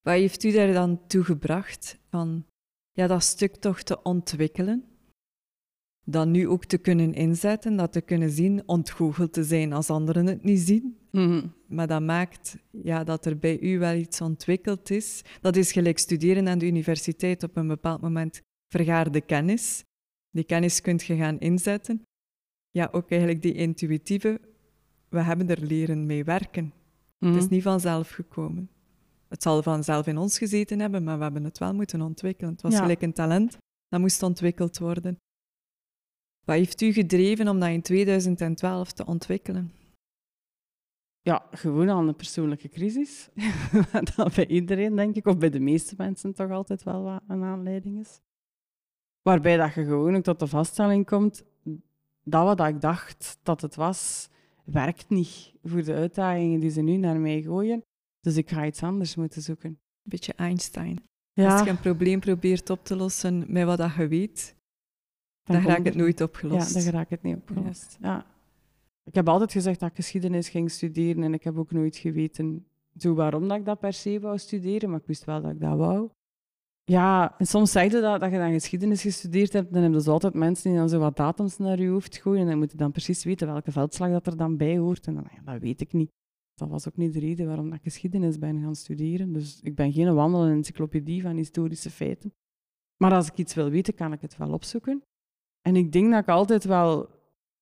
[0.03, 2.45] Wat heeft u daar dan toe gebracht van
[2.91, 4.83] ja, dat stuk toch te ontwikkelen?
[6.05, 10.25] Dat nu ook te kunnen inzetten, dat te kunnen zien, ontgoocheld te zijn als anderen
[10.25, 10.97] het niet zien.
[11.11, 11.47] Mhm.
[11.67, 15.21] Maar dat maakt ja, dat er bij u wel iets ontwikkeld is.
[15.41, 18.41] Dat is gelijk studeren aan de universiteit op een bepaald moment
[18.73, 19.83] vergaarde kennis.
[20.29, 22.01] Die kennis kunt je gaan inzetten.
[22.71, 24.41] Ja, ook eigenlijk die intuïtieve,
[25.09, 26.73] we hebben er leren mee werken.
[27.19, 27.53] Het is Mhm.
[27.53, 28.69] niet vanzelf gekomen.
[29.33, 32.51] Het zal vanzelf in ons gezeten hebben, maar we hebben het wel moeten ontwikkelen.
[32.51, 32.79] Het was Ja.
[32.79, 35.17] gelijk een talent, dat moest ontwikkeld worden.
[36.45, 39.71] Wat heeft u gedreven om dat in 2012 te ontwikkelen?
[41.21, 43.29] Ja, gewoon al een persoonlijke crisis.
[44.15, 47.43] dat bij iedereen, denk ik, of bij de meeste mensen toch altijd wel wat een
[47.43, 48.21] aanleiding is.
[49.21, 51.43] Waarbij dat je gewoon ook tot de vaststelling komt,
[52.23, 54.29] dat wat ik dacht dat het was,
[54.63, 57.83] werkt niet voor de uitdagingen die ze nu naar mij gooien.
[58.23, 59.69] Dus ik ga iets anders moeten zoeken.
[59.69, 61.03] Een beetje Einstein.
[61.33, 64.55] Ja, Als je een probleem probeert op te lossen met wat dat je weet,
[65.43, 66.73] dan, kom raakt ik het nooit opgelost.
[66.73, 67.97] Ja, dan raak ik het niet opgelost.
[68.01, 68.25] Ja.
[69.03, 72.65] Ik heb altijd gezegd dat ik geschiedenis ging studeren en ik heb ook nooit geweten
[72.97, 75.59] zo waarom dat ik dat per se wou studeren, maar ik wist wel dat ik
[75.59, 76.09] dat wou.
[76.83, 80.07] Ja, en soms zeg je dat, dat je dan geschiedenis gestudeerd hebt, dan hebben dus
[80.07, 82.77] altijd mensen die dan zo wat datums naar je hoofd gooien en dan moet je
[82.77, 85.07] dan precies weten welke veldslag dat er dan bij hoort.
[85.07, 86.11] En dan, ja, dat weet ik niet.
[86.53, 89.33] Dat was ook niet de reden waarom ik geschiedenis ben gaan studeren.
[89.33, 92.33] Dus ik ben geen wandelende encyclopedie van historische feiten.
[92.97, 95.03] Maar als ik iets wil weten, kan ik het wel opzoeken.
[95.61, 97.09] En ik denk dat ik altijd wel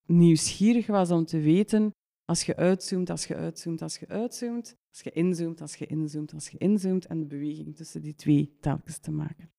[0.06, 1.92] nieuwsgierig was om te weten,
[2.26, 6.34] als je uitzoomt, als je uitzoomt, als je uitzoomt, als je inzoomt, als je inzoomt,
[6.34, 9.52] als je inzoomt, en de beweging tussen die twee telkens te maken.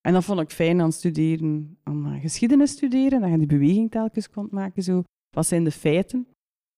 [0.00, 3.90] En dat vond ik fijn aan studeren, aan eh, geschiedenis studeren, dat je die beweging
[3.90, 4.82] telkens kon maken.
[4.82, 5.02] Zo.
[5.36, 6.26] Wat zijn de feiten,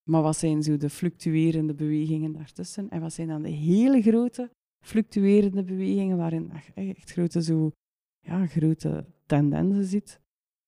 [0.08, 2.88] maar wat zijn zo de fluctuerende bewegingen daartussen?
[2.90, 4.50] En wat zijn dan de hele grote
[4.84, 7.70] fluctuerende bewegingen waarin je echt grote, zo,
[8.20, 10.20] ja, grote tendensen ziet.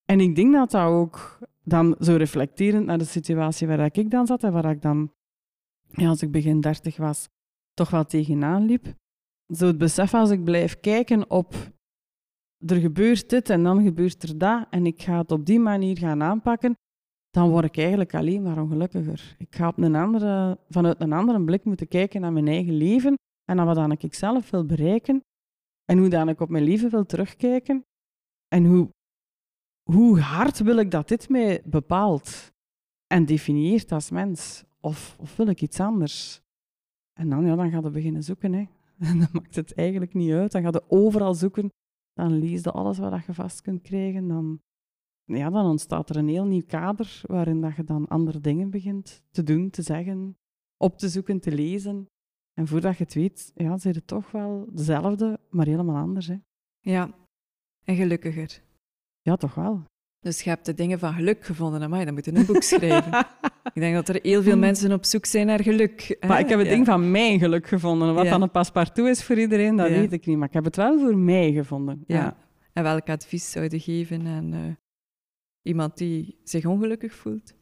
[0.05, 4.27] En ik denk dat dat ook dan zo reflecterend naar de situatie waar ik dan
[4.27, 5.13] zat en waar ik dan,
[5.91, 7.29] ja, als ik begin dertig was,
[7.75, 8.95] toch wel tegenaan liep.
[9.55, 11.55] Zo het besef als ik blijf kijken op
[12.67, 15.99] er gebeurt dit en dan gebeurt er dat en ik ga het op die manier
[15.99, 16.75] gaan aanpakken,
[17.31, 19.35] dan word ik eigenlijk alleen maar ongelukkiger.
[19.39, 23.15] Ik ga op een andere, vanuit een andere blik moeten kijken naar mijn eigen leven
[23.45, 25.21] en naar wat ik zelf wil bereiken
[25.85, 27.85] en hoe dan ik op mijn leven wil terugkijken
[28.49, 28.89] en hoe,
[29.91, 32.53] hoe hard wil ik dat dit mij bepaalt
[33.07, 36.41] en definieert als mens of, of wil ik iets anders?
[37.21, 38.53] En dan, ja, dan gaat je beginnen zoeken.
[38.53, 38.65] Hè.
[39.11, 40.53] En dan maakt het eigenlijk niet uit.
[40.53, 41.69] Dan gaat je overal zoeken.
[42.13, 44.29] Dan lees je alles wat je vast kunt krijgen.
[44.29, 44.61] Dan,
[45.37, 49.23] ja, dan ontstaat er een heel nieuw kader waarin dat je dan andere dingen begint
[49.31, 50.37] te doen, te zeggen,
[50.77, 52.09] op te zoeken, te lezen.
[52.55, 56.27] En voordat je het weet, ja, zijn het toch wel dezelfde, maar helemaal anders.
[56.27, 56.37] Hè.
[56.81, 57.11] Ja,
[57.85, 58.63] en gelukkiger.
[59.23, 59.85] Ja, toch wel.
[60.21, 61.91] Dus je hebt de dingen van geluk gevonden.
[61.91, 63.27] Maar dan moet je een boek schrijven.
[63.75, 66.17] ik denk dat er heel veel mensen op zoek zijn naar geluk.
[66.27, 68.15] Maar ik heb het ding van mijn geluk gevonden.
[68.15, 70.37] Wat dan een paspartout is voor iedereen, dat weet ik niet.
[70.37, 72.05] Maar ik heb het wel voor mij gevonden.
[72.07, 72.37] Ja.
[72.73, 74.61] En welk advies zou je geven aan uh,
[75.63, 77.55] iemand die zich ongelukkig voelt?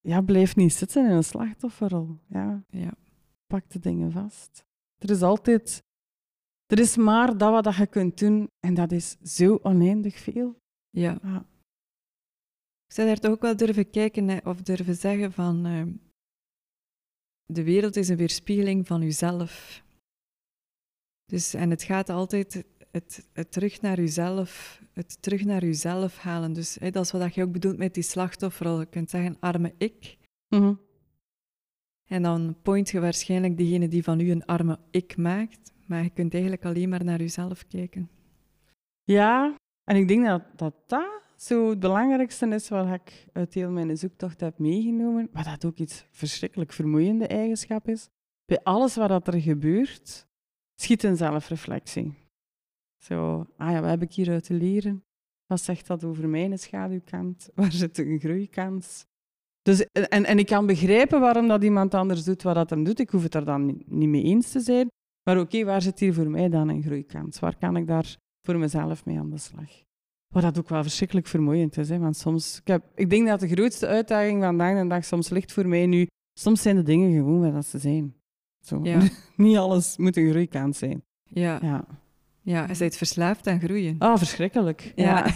[0.00, 2.18] Ja, blijf niet zitten in een slachtofferrol.
[2.28, 2.64] Ja.
[2.68, 2.94] ja.
[3.46, 4.64] Pak de dingen vast.
[4.98, 5.84] Er is altijd...
[6.66, 10.56] Er is maar dat wat je kunt doen en dat is zo oneindig veel.
[10.90, 11.18] Ja.
[11.22, 11.46] ja.
[12.86, 15.82] Ik zou daar toch ook wel durven kijken of durven zeggen van uh,
[17.46, 19.82] de wereld is een weerspiegeling van uzelf.
[21.24, 22.64] Dus, en het gaat altijd
[22.96, 26.52] het, het terug naar uzelf, het terug naar uzelf halen.
[26.52, 28.78] Dus hè, dat is wat je ook bedoelt met die slachtofferrol.
[28.80, 30.16] Je kunt zeggen arme ik.
[30.48, 30.80] Mm
[32.06, 35.72] En dan point je waarschijnlijk degene die van u een arme ik maakt.
[35.86, 38.10] Maar je kunt eigenlijk alleen maar naar jezelf kijken.
[39.04, 39.54] Ja,
[39.84, 43.96] en ik denk dat dat, dat zo het belangrijkste is wat ik uit heel mijn
[43.96, 45.28] zoektocht heb meegenomen.
[45.32, 48.08] Wat dat ook iets verschrikkelijk vermoeiende eigenschap is.
[48.44, 50.26] Bij alles wat er gebeurt,
[50.74, 52.25] schiet een zelfreflectie.
[52.96, 55.04] Zo, ah ja, wat heb ik hieruit te leren?
[55.46, 57.48] Wat zegt dat over mijn schaduwkant?
[57.54, 59.06] Waar zit een groeikans?
[59.62, 62.98] Dus, en, en ik kan begrijpen waarom dat iemand anders doet wat dat hem doet.
[63.00, 64.88] Ik hoef het er dan niet mee eens te zijn.
[65.22, 67.38] Maar oké, waar zit hier voor mij dan een groeikans?
[67.38, 69.70] Waar kan ik daar voor mezelf mee aan de slag?
[70.34, 71.88] Wat dat ook wel verschrikkelijk vermoeiend is.
[71.88, 71.98] Hè?
[71.98, 75.52] Want soms, ik, heb, ik denk dat de grootste uitdaging vandaag de dag soms ligt
[75.52, 76.06] voor mij nu.
[76.38, 78.14] Soms zijn de dingen gewoon wat ze zijn.
[78.60, 78.80] Zo.
[78.82, 79.00] Ja.
[79.36, 81.02] Niet alles moet een groeikans zijn.
[81.22, 81.58] Ja.
[81.62, 81.86] Ja,
[82.46, 83.96] ja je bent verslaafd aan groeien.
[83.98, 84.92] Oh, verschrikkelijk.
[84.94, 85.26] Ja.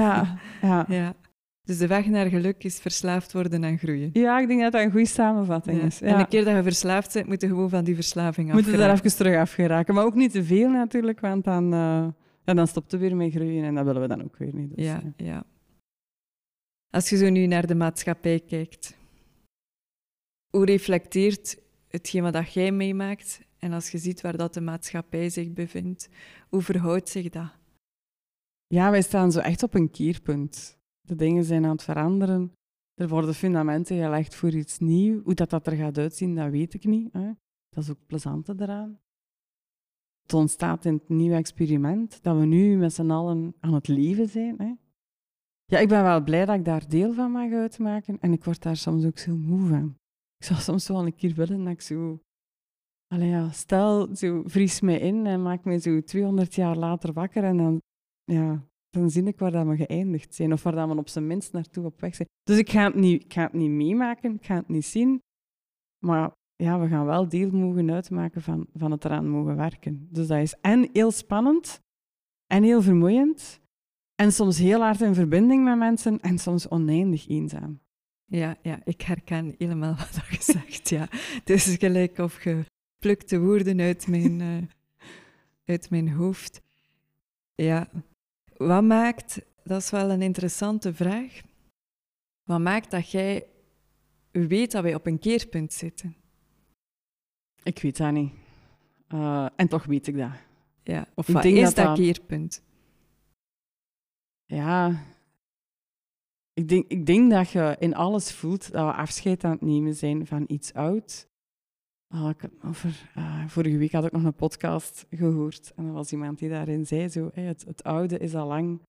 [0.00, 0.38] ja.
[0.62, 0.84] ja.
[0.88, 1.14] ja.
[1.62, 4.10] Dus de weg naar geluk is verslaafd worden aan groeien.
[4.12, 5.98] Ja, ik denk dat dat een goede samenvatting is.
[5.98, 6.06] Ja.
[6.06, 8.54] En een keer dat je verslaafd bent, moet je gewoon van die verslaving af.
[8.54, 9.94] Moet je daar even terug afgeraken.
[9.94, 12.08] Maar ook niet te veel natuurlijk, want dan, uh,
[12.44, 14.76] ja, dan stopt het weer met groeien en dat willen we dan ook weer niet.
[14.76, 15.44] Dus, ja, ja.
[16.90, 18.96] Als je zo nu naar de maatschappij kijkt,
[20.50, 25.52] hoe reflecteert hetgeen wat jij meemaakt en als je ziet waar dat de maatschappij zich
[25.52, 26.08] bevindt,
[26.48, 27.58] hoe verhoudt zich dat?
[28.66, 30.78] Ja, wij staan zo echt op een keerpunt.
[31.00, 32.52] De dingen zijn aan het veranderen.
[32.94, 35.22] Er worden fundamenten gelegd voor iets nieuws.
[35.24, 37.12] Hoe dat, dat er gaat uitzien, dat weet ik niet.
[37.12, 37.32] Hè.
[37.68, 38.98] Dat is ook plezante eraan.
[40.22, 44.28] Het ontstaat in het nieuwe experiment dat we nu met z'n allen aan het leven
[44.28, 44.58] zijn.
[44.58, 44.74] Hè.
[45.64, 48.20] Ja, ik ben wel blij dat ik daar deel van mag uitmaken.
[48.20, 49.96] En ik word daar soms ook zo moe van.
[50.36, 52.20] Ik zou soms wel een keer willen dat ik zo...
[53.14, 57.44] Allee, ja, stel, zo vries mij in en maak me zo 200 jaar later wakker
[57.44, 57.82] en dan...
[58.24, 61.26] Ja, dan zie ik waar dat we geëindigd zijn of waar dat we op zijn
[61.26, 62.28] minst naartoe op weg zijn.
[62.42, 65.22] Dus ik ga het niet, ik ga het niet meemaken, ik ga het niet zien,
[66.04, 70.08] maar ja, we gaan wel deel mogen uitmaken van, van het eraan mogen werken.
[70.10, 71.80] Dus dat is en heel spannend
[72.46, 73.60] en heel vermoeiend
[74.14, 77.80] en soms heel hard in verbinding met mensen en soms oneindig eenzaam.
[78.24, 80.88] Ja, ja ik herken helemaal wat je zegt.
[80.88, 81.06] Ja.
[81.10, 82.64] Het is gelijk of je
[83.00, 84.62] plukt de woorden uit mijn, uh,
[85.64, 86.60] uit mijn hoofd.
[87.54, 87.90] Ja,
[88.56, 91.40] wat maakt, dat is wel een interessante vraag,
[92.42, 93.46] wat maakt dat jij
[94.30, 96.16] weet dat wij op een keerpunt zitten?
[97.62, 98.32] Ik weet dat niet.
[99.08, 100.32] Uh, en toch weet ik dat.
[100.82, 102.62] Ja, of wat is dat, dat keerpunt?
[104.46, 105.02] Ja,
[106.52, 109.94] ik denk, ik denk dat je in alles voelt dat we afscheid aan het nemen
[109.94, 111.28] zijn van iets oud.
[112.14, 116.38] Ik, over, uh, vorige week had ik nog een podcast gehoord en er was iemand
[116.38, 118.80] die daarin zei zo, het, oude is al lang,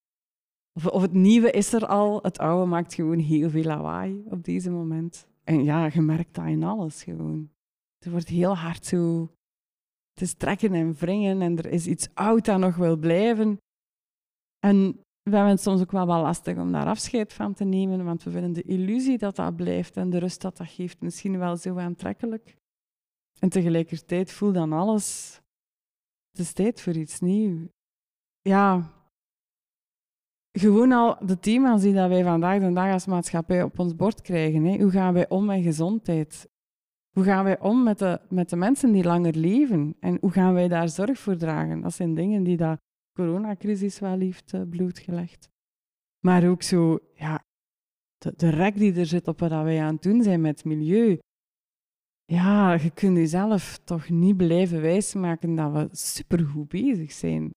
[0.73, 4.43] of, of, het nieuwe is er al, het oude maakt gewoon heel veel lawaai op
[4.43, 5.27] deze moment.
[5.43, 7.49] En ja, je merkt dat in alles gewoon.
[7.99, 9.31] er wordt heel hard zo...
[10.13, 13.57] Het is trekken en wringen en er is iets oud dat nog wil blijven.
[14.59, 18.05] En we hebben het soms ook wel wel lastig om daar afscheid van te nemen,
[18.05, 21.37] want we vinden de illusie dat dat blijft en de rust dat dat geeft misschien
[21.37, 22.59] wel zo aantrekkelijk.
[23.41, 25.39] En tegelijkertijd voel dan alles,
[26.31, 27.69] het is tijd voor iets nieuws.
[28.41, 28.93] Ja,
[30.51, 34.21] gewoon al de thema's die dat wij vandaag de dag als maatschappij op ons bord
[34.21, 34.63] krijgen.
[34.63, 34.81] Hè.
[34.81, 36.49] Hoe gaan wij om met gezondheid?
[37.11, 39.95] Hoe gaan wij om met de, met de mensen die langer leven?
[39.99, 41.81] En hoe gaan wij daar zorg voor dragen?
[41.81, 42.77] Dat zijn dingen die de
[43.13, 45.49] coronacrisis wel heeft uh, blootgelegd.
[46.19, 47.43] Maar ook zo, ja,
[48.17, 51.19] de, de rek die er zit op wat wij aan het doen zijn met milieu.
[52.31, 57.49] Ja, je kunt jezelf toch niet blijven wijsmaken dat we supergoed bezig zijn.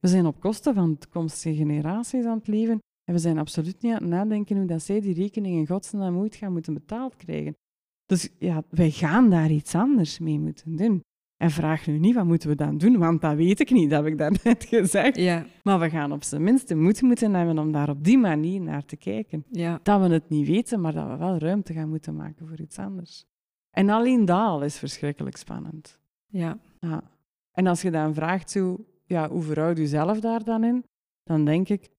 [0.00, 3.82] We zijn op kosten van de toekomstige generaties aan het leven en we zijn absoluut
[3.82, 7.16] niet aan het nadenken hoe dat zij die rekening in godsnaam ooit gaan moeten betaald
[7.16, 7.54] krijgen.
[8.06, 11.00] Dus ja, wij gaan daar iets anders mee moeten doen.
[11.36, 12.98] En vraag nu niet, wat moeten we dan doen?
[12.98, 15.16] Want dat weet ik niet, dat heb ik daarnet gezegd.
[15.16, 15.46] Ja.
[15.62, 18.60] Maar we gaan op zijn minst de moed moeten hebben om daar op die manier
[18.60, 19.44] naar te kijken.
[19.50, 19.80] Ja.
[19.82, 22.78] Dat we het niet weten, maar dat we wel ruimte gaan moeten maken voor iets
[22.78, 23.26] anders.
[23.74, 25.98] En alleen dat al is verschrikkelijk spannend.
[26.26, 26.58] Ja.
[26.80, 27.02] Ja.
[27.52, 30.84] En als je dan vraagt, zo, ja, hoe verhoud je zelf daar dan in?
[31.22, 31.90] Dan denk ik,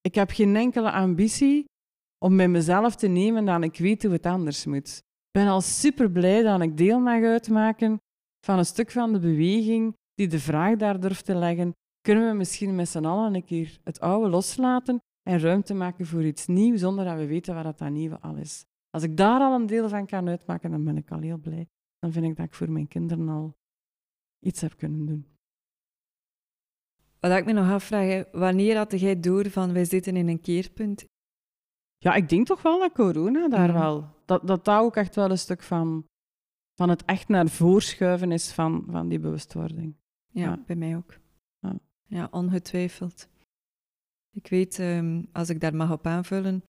[0.00, 1.64] ik heb geen enkele ambitie
[2.18, 4.96] om met mezelf te nemen dat ik weet hoe het anders moet.
[4.96, 7.98] Ik ben al super blij dat ik deel mag uitmaken
[8.46, 11.72] van een stuk van de beweging die de vraag daar durft te leggen.
[12.00, 16.24] Kunnen we misschien met z'n allen een keer het oude loslaten en ruimte maken voor
[16.24, 18.64] iets nieuws, zonder dat we weten wat dat nieuwe al is?
[18.94, 21.68] Als ik daar al een deel van kan uitmaken, dan ben ik al heel blij.
[21.98, 23.56] Dan vind ik dat ik voor mijn kinderen al
[24.40, 25.26] iets heb kunnen doen.
[27.20, 31.04] Wat ik me nog afvraag, wanneer had jij door van wij zitten in een keerpunt?
[31.98, 34.12] Ja, ik denk toch wel dat corona daar wel...
[34.24, 36.06] Dat, dat dat ook echt wel een stuk van,
[36.74, 39.96] van het echt naar voorschuiven is van, van die bewustwording.
[40.26, 40.62] Ja, Ja.
[40.66, 41.18] bij mij ook.
[41.58, 41.78] Ja.
[42.06, 43.28] Ja, ongetwijfeld.
[44.30, 46.62] Ik weet, ehm, als ik daar mag op aanvullen,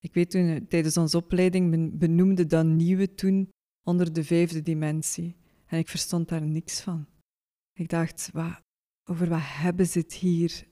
[0.00, 3.48] ik weet toen tijdens onze opleiding benoemde dat nieuwe toen
[3.86, 5.36] onder de vijfde dimensie.
[5.66, 7.06] En ik verstond daar niks van.
[7.72, 8.60] Ik dacht, wat,
[9.04, 10.66] over wat hebben ze het hier?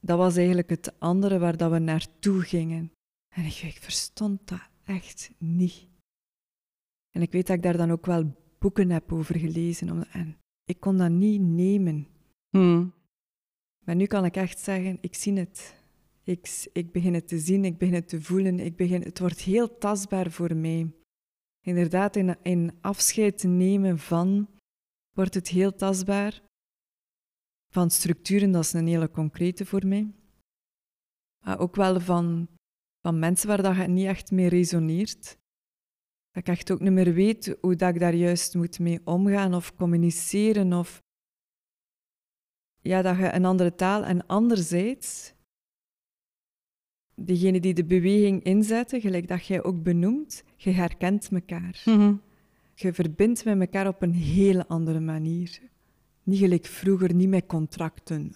[0.00, 2.92] Dat was eigenlijk het andere waar dat we naartoe gingen.
[3.34, 5.88] En ik, ik verstond dat echt niet.
[7.10, 9.90] En ik weet dat ik daar dan ook wel boeken heb over gelezen.
[9.90, 12.06] om- En ik kon dat niet nemen.
[12.50, 12.86] Hm.
[13.84, 15.74] Maar nu kan ik echt zeggen, ik zie het.
[16.26, 18.60] Ik, ik begin het te zien, ik begin het te voelen.
[18.60, 20.92] Ik begin, het wordt heel tastbaar voor mij.
[21.60, 24.48] Inderdaad, in, in afscheid nemen van,
[25.12, 26.42] wordt het heel tastbaar.
[27.72, 30.14] Van structuren, dat is een hele concrete voor mij.
[31.44, 32.48] Maar ook wel van,
[33.00, 35.24] van mensen waar dat je niet echt mee resoneert.
[36.30, 39.54] Dat ik echt ook niet meer weet hoe dat ik daar juist moet mee omgaan
[39.54, 41.02] of communiceren of
[42.80, 45.34] ja, dat je een andere taal en anderzijds
[47.16, 51.82] degene die de beweging inzetten, gelijk dat jij ook benoemt, je herkent elkaar.
[51.84, 52.14] Mhm.
[52.74, 55.60] Je verbindt met elkaar op een hele andere manier.
[56.22, 58.32] Niet gelijk vroeger, niet met contracten.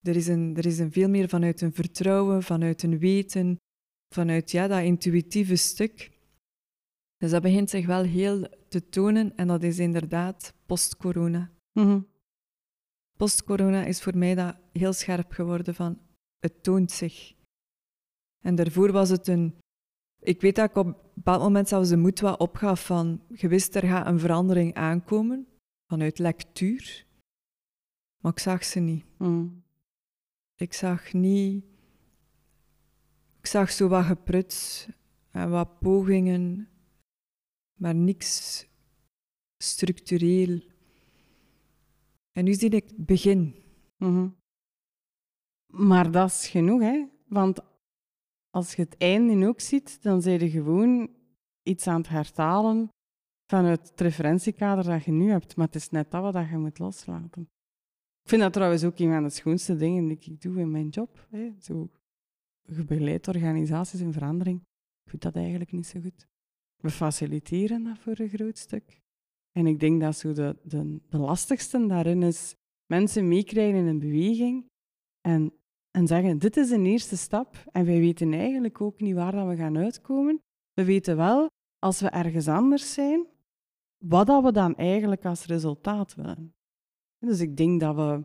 [0.00, 3.60] Er is, een, er is een veel meer vanuit een vertrouwen, vanuit een weten,
[4.14, 6.10] vanuit ja, dat intuïtieve stuk.
[7.16, 11.50] Dus dat begint zich wel heel te tonen en dat is inderdaad post-corona.
[11.72, 12.00] Mhm.
[13.16, 15.98] Post-corona is voor mij dat heel scherp geworden van
[16.44, 17.34] het toont zich.
[18.40, 19.54] En daarvoor was het een...
[20.20, 23.22] Ik weet dat ik op een bepaald moment zelfs de moed wat opgaf van...
[23.28, 25.46] Je wist, er gaat een verandering aankomen
[25.86, 27.06] vanuit lectuur.
[28.22, 29.04] Maar ik zag ze niet.
[29.18, 29.48] Mhm.
[30.54, 31.64] Ik zag niet...
[33.38, 34.88] Ik zag zo wat gepruts
[35.30, 36.68] en wat pogingen,
[37.78, 38.66] maar niks
[39.58, 40.60] structureel.
[42.32, 43.54] En nu zie ik het begin.
[43.96, 44.28] Mhm.
[45.76, 47.06] Maar dat is genoeg, hè?
[47.26, 47.60] Want
[48.50, 51.10] als je het einde ook ziet, dan zijn je gewoon
[51.62, 52.88] iets aan het hertalen
[53.46, 55.56] vanuit het referentiekader dat je nu hebt.
[55.56, 57.42] Maar het is net dat wat je moet loslaten.
[58.22, 60.88] Ik vind dat trouwens ook een van de schoonste dingen die ik doe in mijn
[60.88, 61.26] job.
[61.30, 61.52] Hè?
[61.60, 61.90] Zo,
[62.62, 64.60] je begeleidt organisaties in verandering.
[65.04, 66.26] Ik vind dat eigenlijk niet zo goed.
[66.82, 69.02] We faciliteren dat voor een groot stuk.
[69.52, 72.54] En ik denk dat zo de, de, de lastigste daarin is
[72.86, 74.66] mensen meekrijgen in een beweging
[75.20, 75.52] en,
[75.96, 79.48] en zeggen, dit is een eerste stap en wij weten eigenlijk ook niet waar dat
[79.48, 80.42] we gaan uitkomen.
[80.72, 83.26] We weten wel, als we ergens anders zijn,
[84.04, 86.54] wat dat we dan eigenlijk als resultaat willen.
[87.18, 88.24] Dus ik denk dat, we,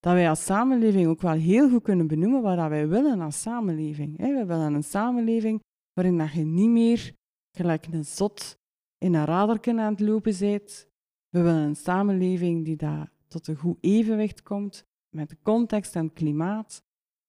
[0.00, 3.40] dat wij als samenleving ook wel heel goed kunnen benoemen wat dat wij willen als
[3.40, 4.16] samenleving.
[4.16, 5.60] We willen een samenleving
[5.92, 7.12] waarin dat je niet meer
[7.56, 8.58] gelijk een zot
[8.98, 10.88] in een raderken aan het lopen bent.
[11.28, 16.04] We willen een samenleving die daar tot een goed evenwicht komt met de context en
[16.04, 16.82] het klimaat.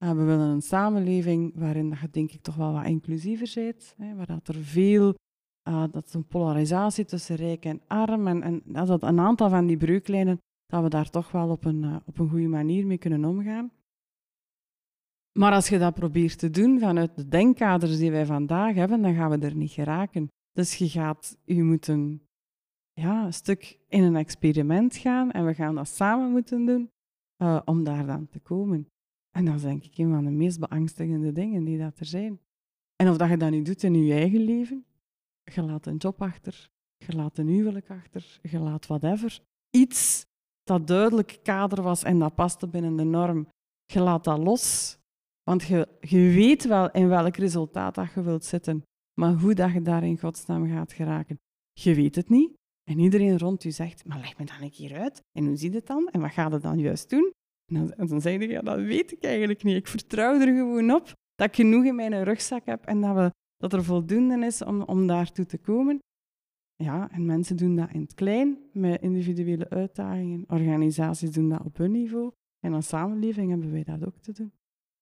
[0.04, 4.26] Uh, we willen een samenleving waarin je denk ik toch wel wat inclusiever hè, waar
[4.26, 5.16] dat er veel
[5.68, 9.68] uh, dat is een polarisatie tussen rijk en arm en, en dat een aantal van
[9.68, 12.98] die breuklijnen dat we daar toch wel op een, uh, op een goede manier mee
[12.98, 13.72] kunnen omgaan.
[15.40, 19.16] Maar als je dat probeert te doen vanuit de denkkaders die wij vandaag hebben, dan
[19.16, 20.28] gaan we er niet geraken.
[20.52, 22.28] Dus je gaat, je moet een,
[22.94, 26.90] ja, een stuk in een experiment gaan en we gaan dat samen moeten doen
[27.38, 28.88] uh, om daar dan te komen.
[29.32, 32.40] En dat is denk ik een van de meest beangstigende dingen die dat er zijn.
[32.96, 34.86] En of dat je dat nu doet in je eigen leven,
[35.44, 39.42] je laat een job achter, je laat een huwelijk achter, je laat whatever.
[39.70, 40.26] Iets
[40.64, 43.48] dat duidelijk kader was en dat paste binnen de norm,
[43.86, 44.98] je laat dat los.
[45.44, 48.84] Want je, je weet wel in welk resultaat dat je wilt zitten,
[49.20, 51.40] maar hoe dat je daar in godsnaam gaat geraken,
[51.74, 52.54] je weet het niet.
[52.84, 55.22] En iedereen rond je zegt, maar leg me dan een keer uit.
[55.32, 56.08] En hoe ziet het dan?
[56.08, 57.34] En wat gaat het dan juist doen?
[57.66, 59.76] En dan, dan zeg je, ja, dat weet ik eigenlijk niet.
[59.76, 63.32] Ik vertrouw er gewoon op dat ik genoeg in mijn rugzak heb en dat, we,
[63.58, 66.00] dat er voldoende is om, om daartoe te komen.
[66.76, 70.44] Ja, en mensen doen dat in het klein, met individuele uitdagingen.
[70.48, 72.32] Organisaties doen dat op hun niveau.
[72.60, 74.52] En als samenleving hebben wij dat ook te doen.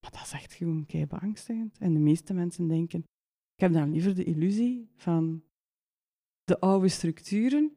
[0.01, 1.77] Maar dat is echt gewoon kei beangstigend.
[1.77, 2.99] En de meeste mensen denken,
[3.55, 5.43] ik heb dan liever de illusie van
[6.51, 7.75] de oude structuren.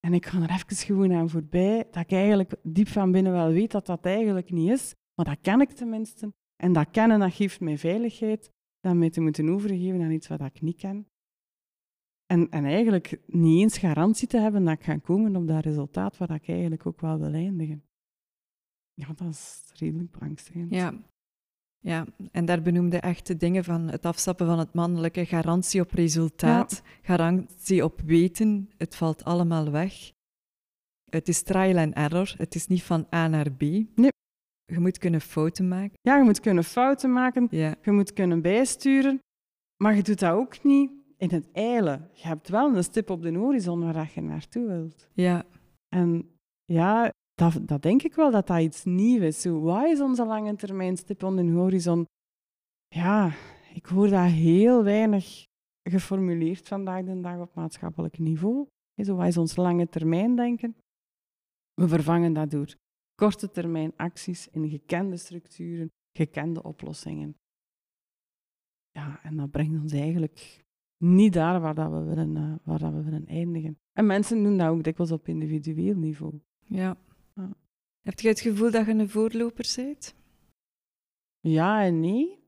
[0.00, 3.52] En ik ga er even gewoon aan voorbij, dat ik eigenlijk diep van binnen wel
[3.52, 4.94] weet dat dat eigenlijk niet is.
[5.14, 6.32] Maar dat ken ik tenminste.
[6.56, 8.50] En dat kennen, dat geeft mij veiligheid
[8.80, 11.06] dan mij te moeten overgeven aan iets wat ik niet ken.
[12.26, 16.16] En, en eigenlijk niet eens garantie te hebben dat ik ga komen op dat resultaat
[16.16, 17.84] waar ik eigenlijk ook wel wil eindigen.
[18.94, 20.70] Ja, dat is redelijk beangstigend.
[20.70, 20.92] Ja.
[21.82, 25.90] Ja, en daar benoemde echt de dingen van het afstappen van het mannelijke, garantie op
[25.92, 30.10] resultaat, garantie op weten, het valt allemaal weg.
[31.10, 33.60] Het is trial and error, het is niet van A naar B.
[33.60, 34.10] Nee.
[34.64, 35.98] Je moet kunnen fouten maken.
[36.00, 39.18] Ja, je moet kunnen fouten maken, Ja, je moet kunnen bijsturen,
[39.82, 42.08] maar je doet dat ook niet in het eilen.
[42.12, 45.08] Je hebt wel een stip op de horizon waar je naartoe wilt.
[45.12, 45.44] ja,
[45.88, 46.30] En
[46.64, 49.40] ja, dat, dat denk ik wel dat dat iets nieuws is.
[49.40, 52.06] Zo, wat is onze lange termijn stip op de horizon?
[52.88, 53.34] Ja,
[53.74, 55.46] ik hoor dat heel weinig
[55.82, 58.66] geformuleerd vandaag de dag op maatschappelijk niveau.
[59.04, 60.76] Zo, wat is ons lange termijn denken?
[61.74, 62.74] We vervangen dat door
[63.14, 67.34] korte termijn acties in gekende structuren, gekende oplossingen.
[68.90, 70.64] Ja, en dat brengt ons eigenlijk
[71.04, 73.78] niet daar waar, dat we, willen, uh, waar dat we willen eindigen.
[73.92, 76.40] En mensen doen dat ook dikwijls op individueel niveau.
[76.64, 76.96] ja.
[77.34, 77.50] Ja.
[78.00, 80.14] Heb je het gevoel dat je een voorloper bent?
[81.40, 82.38] Ja en nee.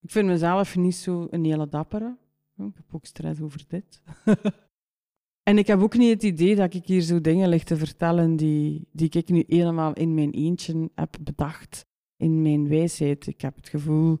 [0.00, 2.16] Ik vind mezelf niet zo een hele dappere.
[2.56, 4.02] Ik heb ook stress over dit.
[5.50, 8.36] en ik heb ook niet het idee dat ik hier zo dingen lig te vertellen
[8.36, 11.86] die, die ik nu helemaal in mijn eentje heb bedacht.
[12.16, 13.26] In mijn wijsheid.
[13.26, 14.18] Ik heb het gevoel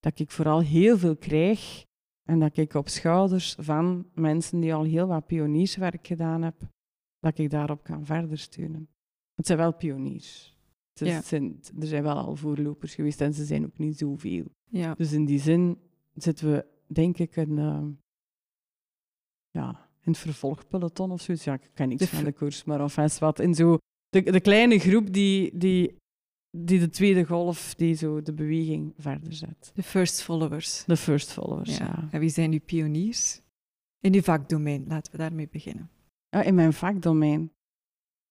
[0.00, 1.84] dat ik vooral heel veel krijg
[2.28, 6.72] en dat ik op schouders van mensen die al heel wat pionierswerk gedaan hebben,
[7.20, 8.88] dat ik daarop kan verder steunen.
[9.34, 10.56] Het zijn wel pioniers.
[10.92, 11.22] Ja.
[11.22, 14.44] zijn, er zijn wel al voorlopers geweest en ze zijn ook niet zoveel.
[14.68, 14.94] Ja.
[14.94, 15.78] Dus in die zin
[16.14, 17.90] zitten we, denk ik, een, ehm,
[19.50, 21.44] ja, in het vervolgpeloton of zoiets.
[21.44, 23.40] Ja, ik ken niks De van de koers, maar of eens wat.
[23.40, 25.96] In zo de, de kleine groep die, die,
[26.50, 29.70] die de tweede golf, die zo de beweging verder zet.
[29.74, 30.84] De first followers.
[30.84, 31.84] De first followers, ja.
[31.84, 32.08] Ja.
[32.10, 33.40] En wie zijn uw pioniers?
[34.00, 35.90] In uw vakdomein, laten we daarmee beginnen.
[36.28, 37.52] Ja, in mijn vakdomein.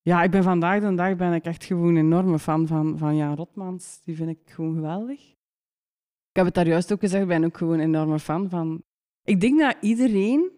[0.01, 3.15] Ja, ik ben vandaag de dag ben ik echt gewoon een enorme fan van, van
[3.15, 4.01] Jan Rotmans.
[4.01, 5.29] Die vind ik gewoon geweldig.
[6.29, 8.83] Ik heb het daar juist ook gezegd, ik ben ook gewoon een enorme fan van...
[9.23, 10.51] Ik denk dat iedereen...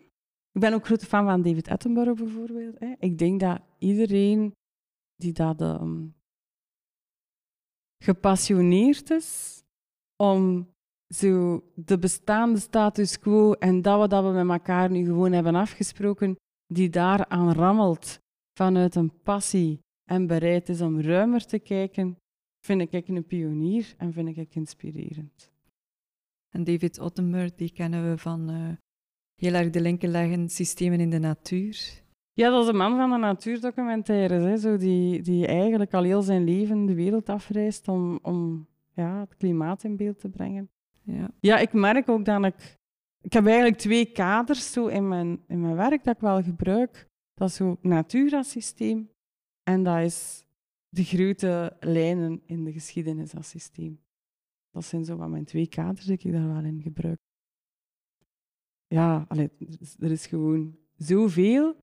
[0.52, 2.80] Ik ben ook grote fan van David Attenborough bijvoorbeeld.
[2.80, 2.94] Hè.
[3.00, 4.54] Ik denk dat iedereen
[5.16, 6.08] die dat ehm,
[8.04, 9.62] gepassioneerd is
[10.16, 10.70] om
[11.16, 16.36] zo de bestaande status quo en dat wat we met elkaar nu gewoon hebben afgesproken,
[16.70, 18.20] die daaraan rammelt
[18.58, 22.18] vanuit een passie en bereid is om ruimer te kijken,
[22.66, 25.52] vind ik een pionier en vind ik inspirerend.
[26.50, 28.70] En David Ottenberg, die kennen we van eh,
[29.36, 32.02] heel erg de linken leggen systemen in de natuur.
[32.34, 36.22] Ja, dat is een man van de natuurdocumentaires, hè, zo die, die eigenlijk al heel
[36.22, 40.70] zijn leven de wereld afreist om, om ja, het klimaat in beeld te brengen.
[41.04, 41.30] Ja.
[41.40, 42.78] Ja, ik merk ook dat ik...
[43.22, 47.08] Ik heb eigenlijk twee kaders zo in mijn, in mijn werk dat ik wel gebruik.
[47.34, 49.10] Dat is zo natuur als systeem
[49.64, 50.44] en dat is
[50.90, 54.00] de grote lijnen in de geschiedenis als systeem.
[54.72, 57.20] Dat zijn zo wat mijn twee kaders die ik daar wel in gebruik.
[58.88, 59.50] ja, allee,
[60.00, 61.76] er is gewoon zoveel.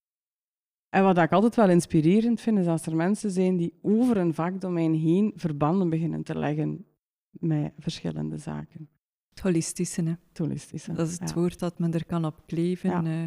[0.88, 4.34] En wat ik altijd wel inspirerend vind, is als er mensen zijn die over een
[4.34, 6.86] vakdomein heen verbanden beginnen te leggen
[7.30, 8.88] met verschillende zaken.
[9.36, 10.14] Het holistische, hè?
[10.28, 10.92] Het holistische.
[10.92, 11.34] Dat is het ja.
[11.34, 12.90] woord dat men er kan op kleven.
[12.90, 13.04] Ja.
[13.04, 13.20] Eh,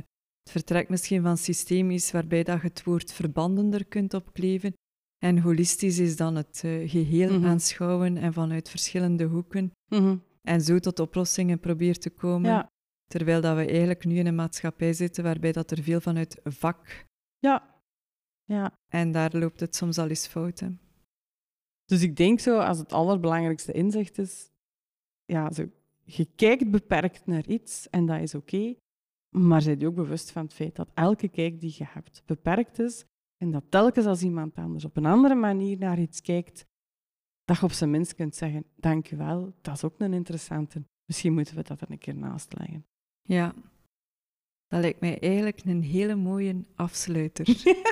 [0.43, 4.73] het vertrekt misschien van systemisch, waarbij dat je het woord verbanden er kunt opkleven.
[5.17, 7.45] En holistisch is dan het eh, geheel Mhm.
[7.47, 9.71] aanschouwen en vanuit verschillende hoeken.
[9.87, 10.17] Mhm.
[10.41, 12.49] En zo tot oplossingen probeert te komen.
[12.51, 12.69] Ja,
[13.07, 17.05] Terwijl dat we eigenlijk nu in een maatschappij zitten waarbij dat er veel vanuit vak.
[17.39, 17.81] ja,
[18.45, 18.79] ja.
[18.87, 20.59] En daar loopt het soms al eens fout.
[20.59, 20.69] hè.
[21.85, 24.49] Dus ik denk zo, als het allerbelangrijkste inzicht is,
[25.25, 25.65] ja, zo,
[26.15, 28.75] je kijkt beperkt naar iets en dat is oké,
[29.35, 32.79] maar zijt je ook bewust van het feit dat elke kijk die je hebt beperkt
[32.79, 33.05] is
[33.37, 36.65] en dat telkens als iemand anders op een andere manier naar iets kijkt,
[37.43, 40.83] dat je op zijn minst kunt zeggen, dank je wel, dat is ook een interessante.
[41.05, 42.85] Misschien moeten we dat er een keer naast leggen.
[43.21, 43.53] Ja.
[44.67, 47.45] Dat lijkt mij eigenlijk een hele mooie afsluiter.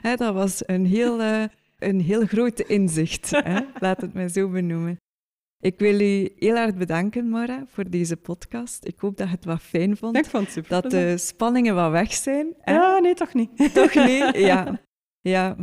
[0.18, 1.44] Dat was een heel, eh,
[1.80, 3.30] een heel groot inzicht.
[3.50, 3.60] Hè?
[3.78, 4.96] Laat het mij zo benoemen.
[5.62, 8.84] Ik wil u heel erg bedanken, Mara, voor deze podcast.
[8.86, 10.16] Ik hoop dat je het wat fijn vond.
[10.16, 10.70] Ik vond het super.
[10.70, 12.54] Dat de spanningen wat weg zijn.
[12.60, 12.72] hè?
[12.74, 13.50] Ja, nee, toch niet.
[13.74, 14.36] Toch niet?
[14.50, 14.80] Ja.
[15.20, 15.56] ja.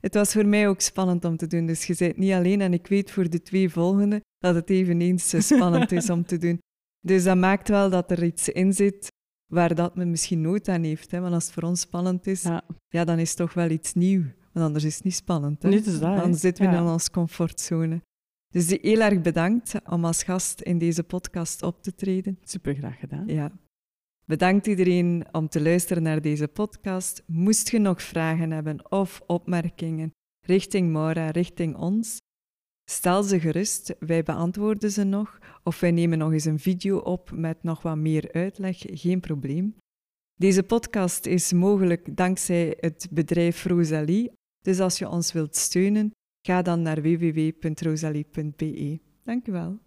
[0.00, 1.66] Het was voor mij ook spannend om te doen.
[1.66, 2.60] Dus je bent niet alleen.
[2.60, 6.58] En ik weet voor de twee volgende dat het eveneens spannend is om te doen.
[7.00, 9.10] Dus dat maakt wel dat er iets in zit
[9.52, 11.10] waar dat men misschien nood aan heeft.
[11.10, 11.20] Hè?
[11.20, 12.62] Want als het voor ons spannend is, ja.
[12.88, 13.04] Ja.
[13.04, 14.22] dan is het toch wel iets nieuw.
[14.52, 15.62] Want anders is het niet spannend.
[15.62, 15.68] Hè?
[15.68, 16.78] Niet is dat, dan zitten we Ja.
[16.78, 18.02] in onze comfortzone.
[18.48, 22.38] Dus heel erg bedankt om als gast in deze podcast op te treden.
[22.42, 23.26] Super graag gedaan.
[23.26, 23.52] Ja.
[24.24, 27.22] Bedankt iedereen om te luisteren naar deze podcast.
[27.26, 30.10] Moest je nog vragen hebben of opmerkingen
[30.46, 32.18] richting Maura, richting ons,
[32.90, 33.94] stel ze gerust.
[33.98, 37.96] Wij beantwoorden ze nog of wij nemen nog eens een video op met nog wat
[37.96, 38.76] meer uitleg.
[38.78, 39.76] Geen probleem.
[40.34, 44.30] Deze podcast is mogelijk dankzij het bedrijf Rosalie.
[44.62, 46.10] Dus als je ons wilt steunen,
[46.46, 49.00] ga dan naar www.rosalie.be.
[49.24, 49.78] Dank u wel.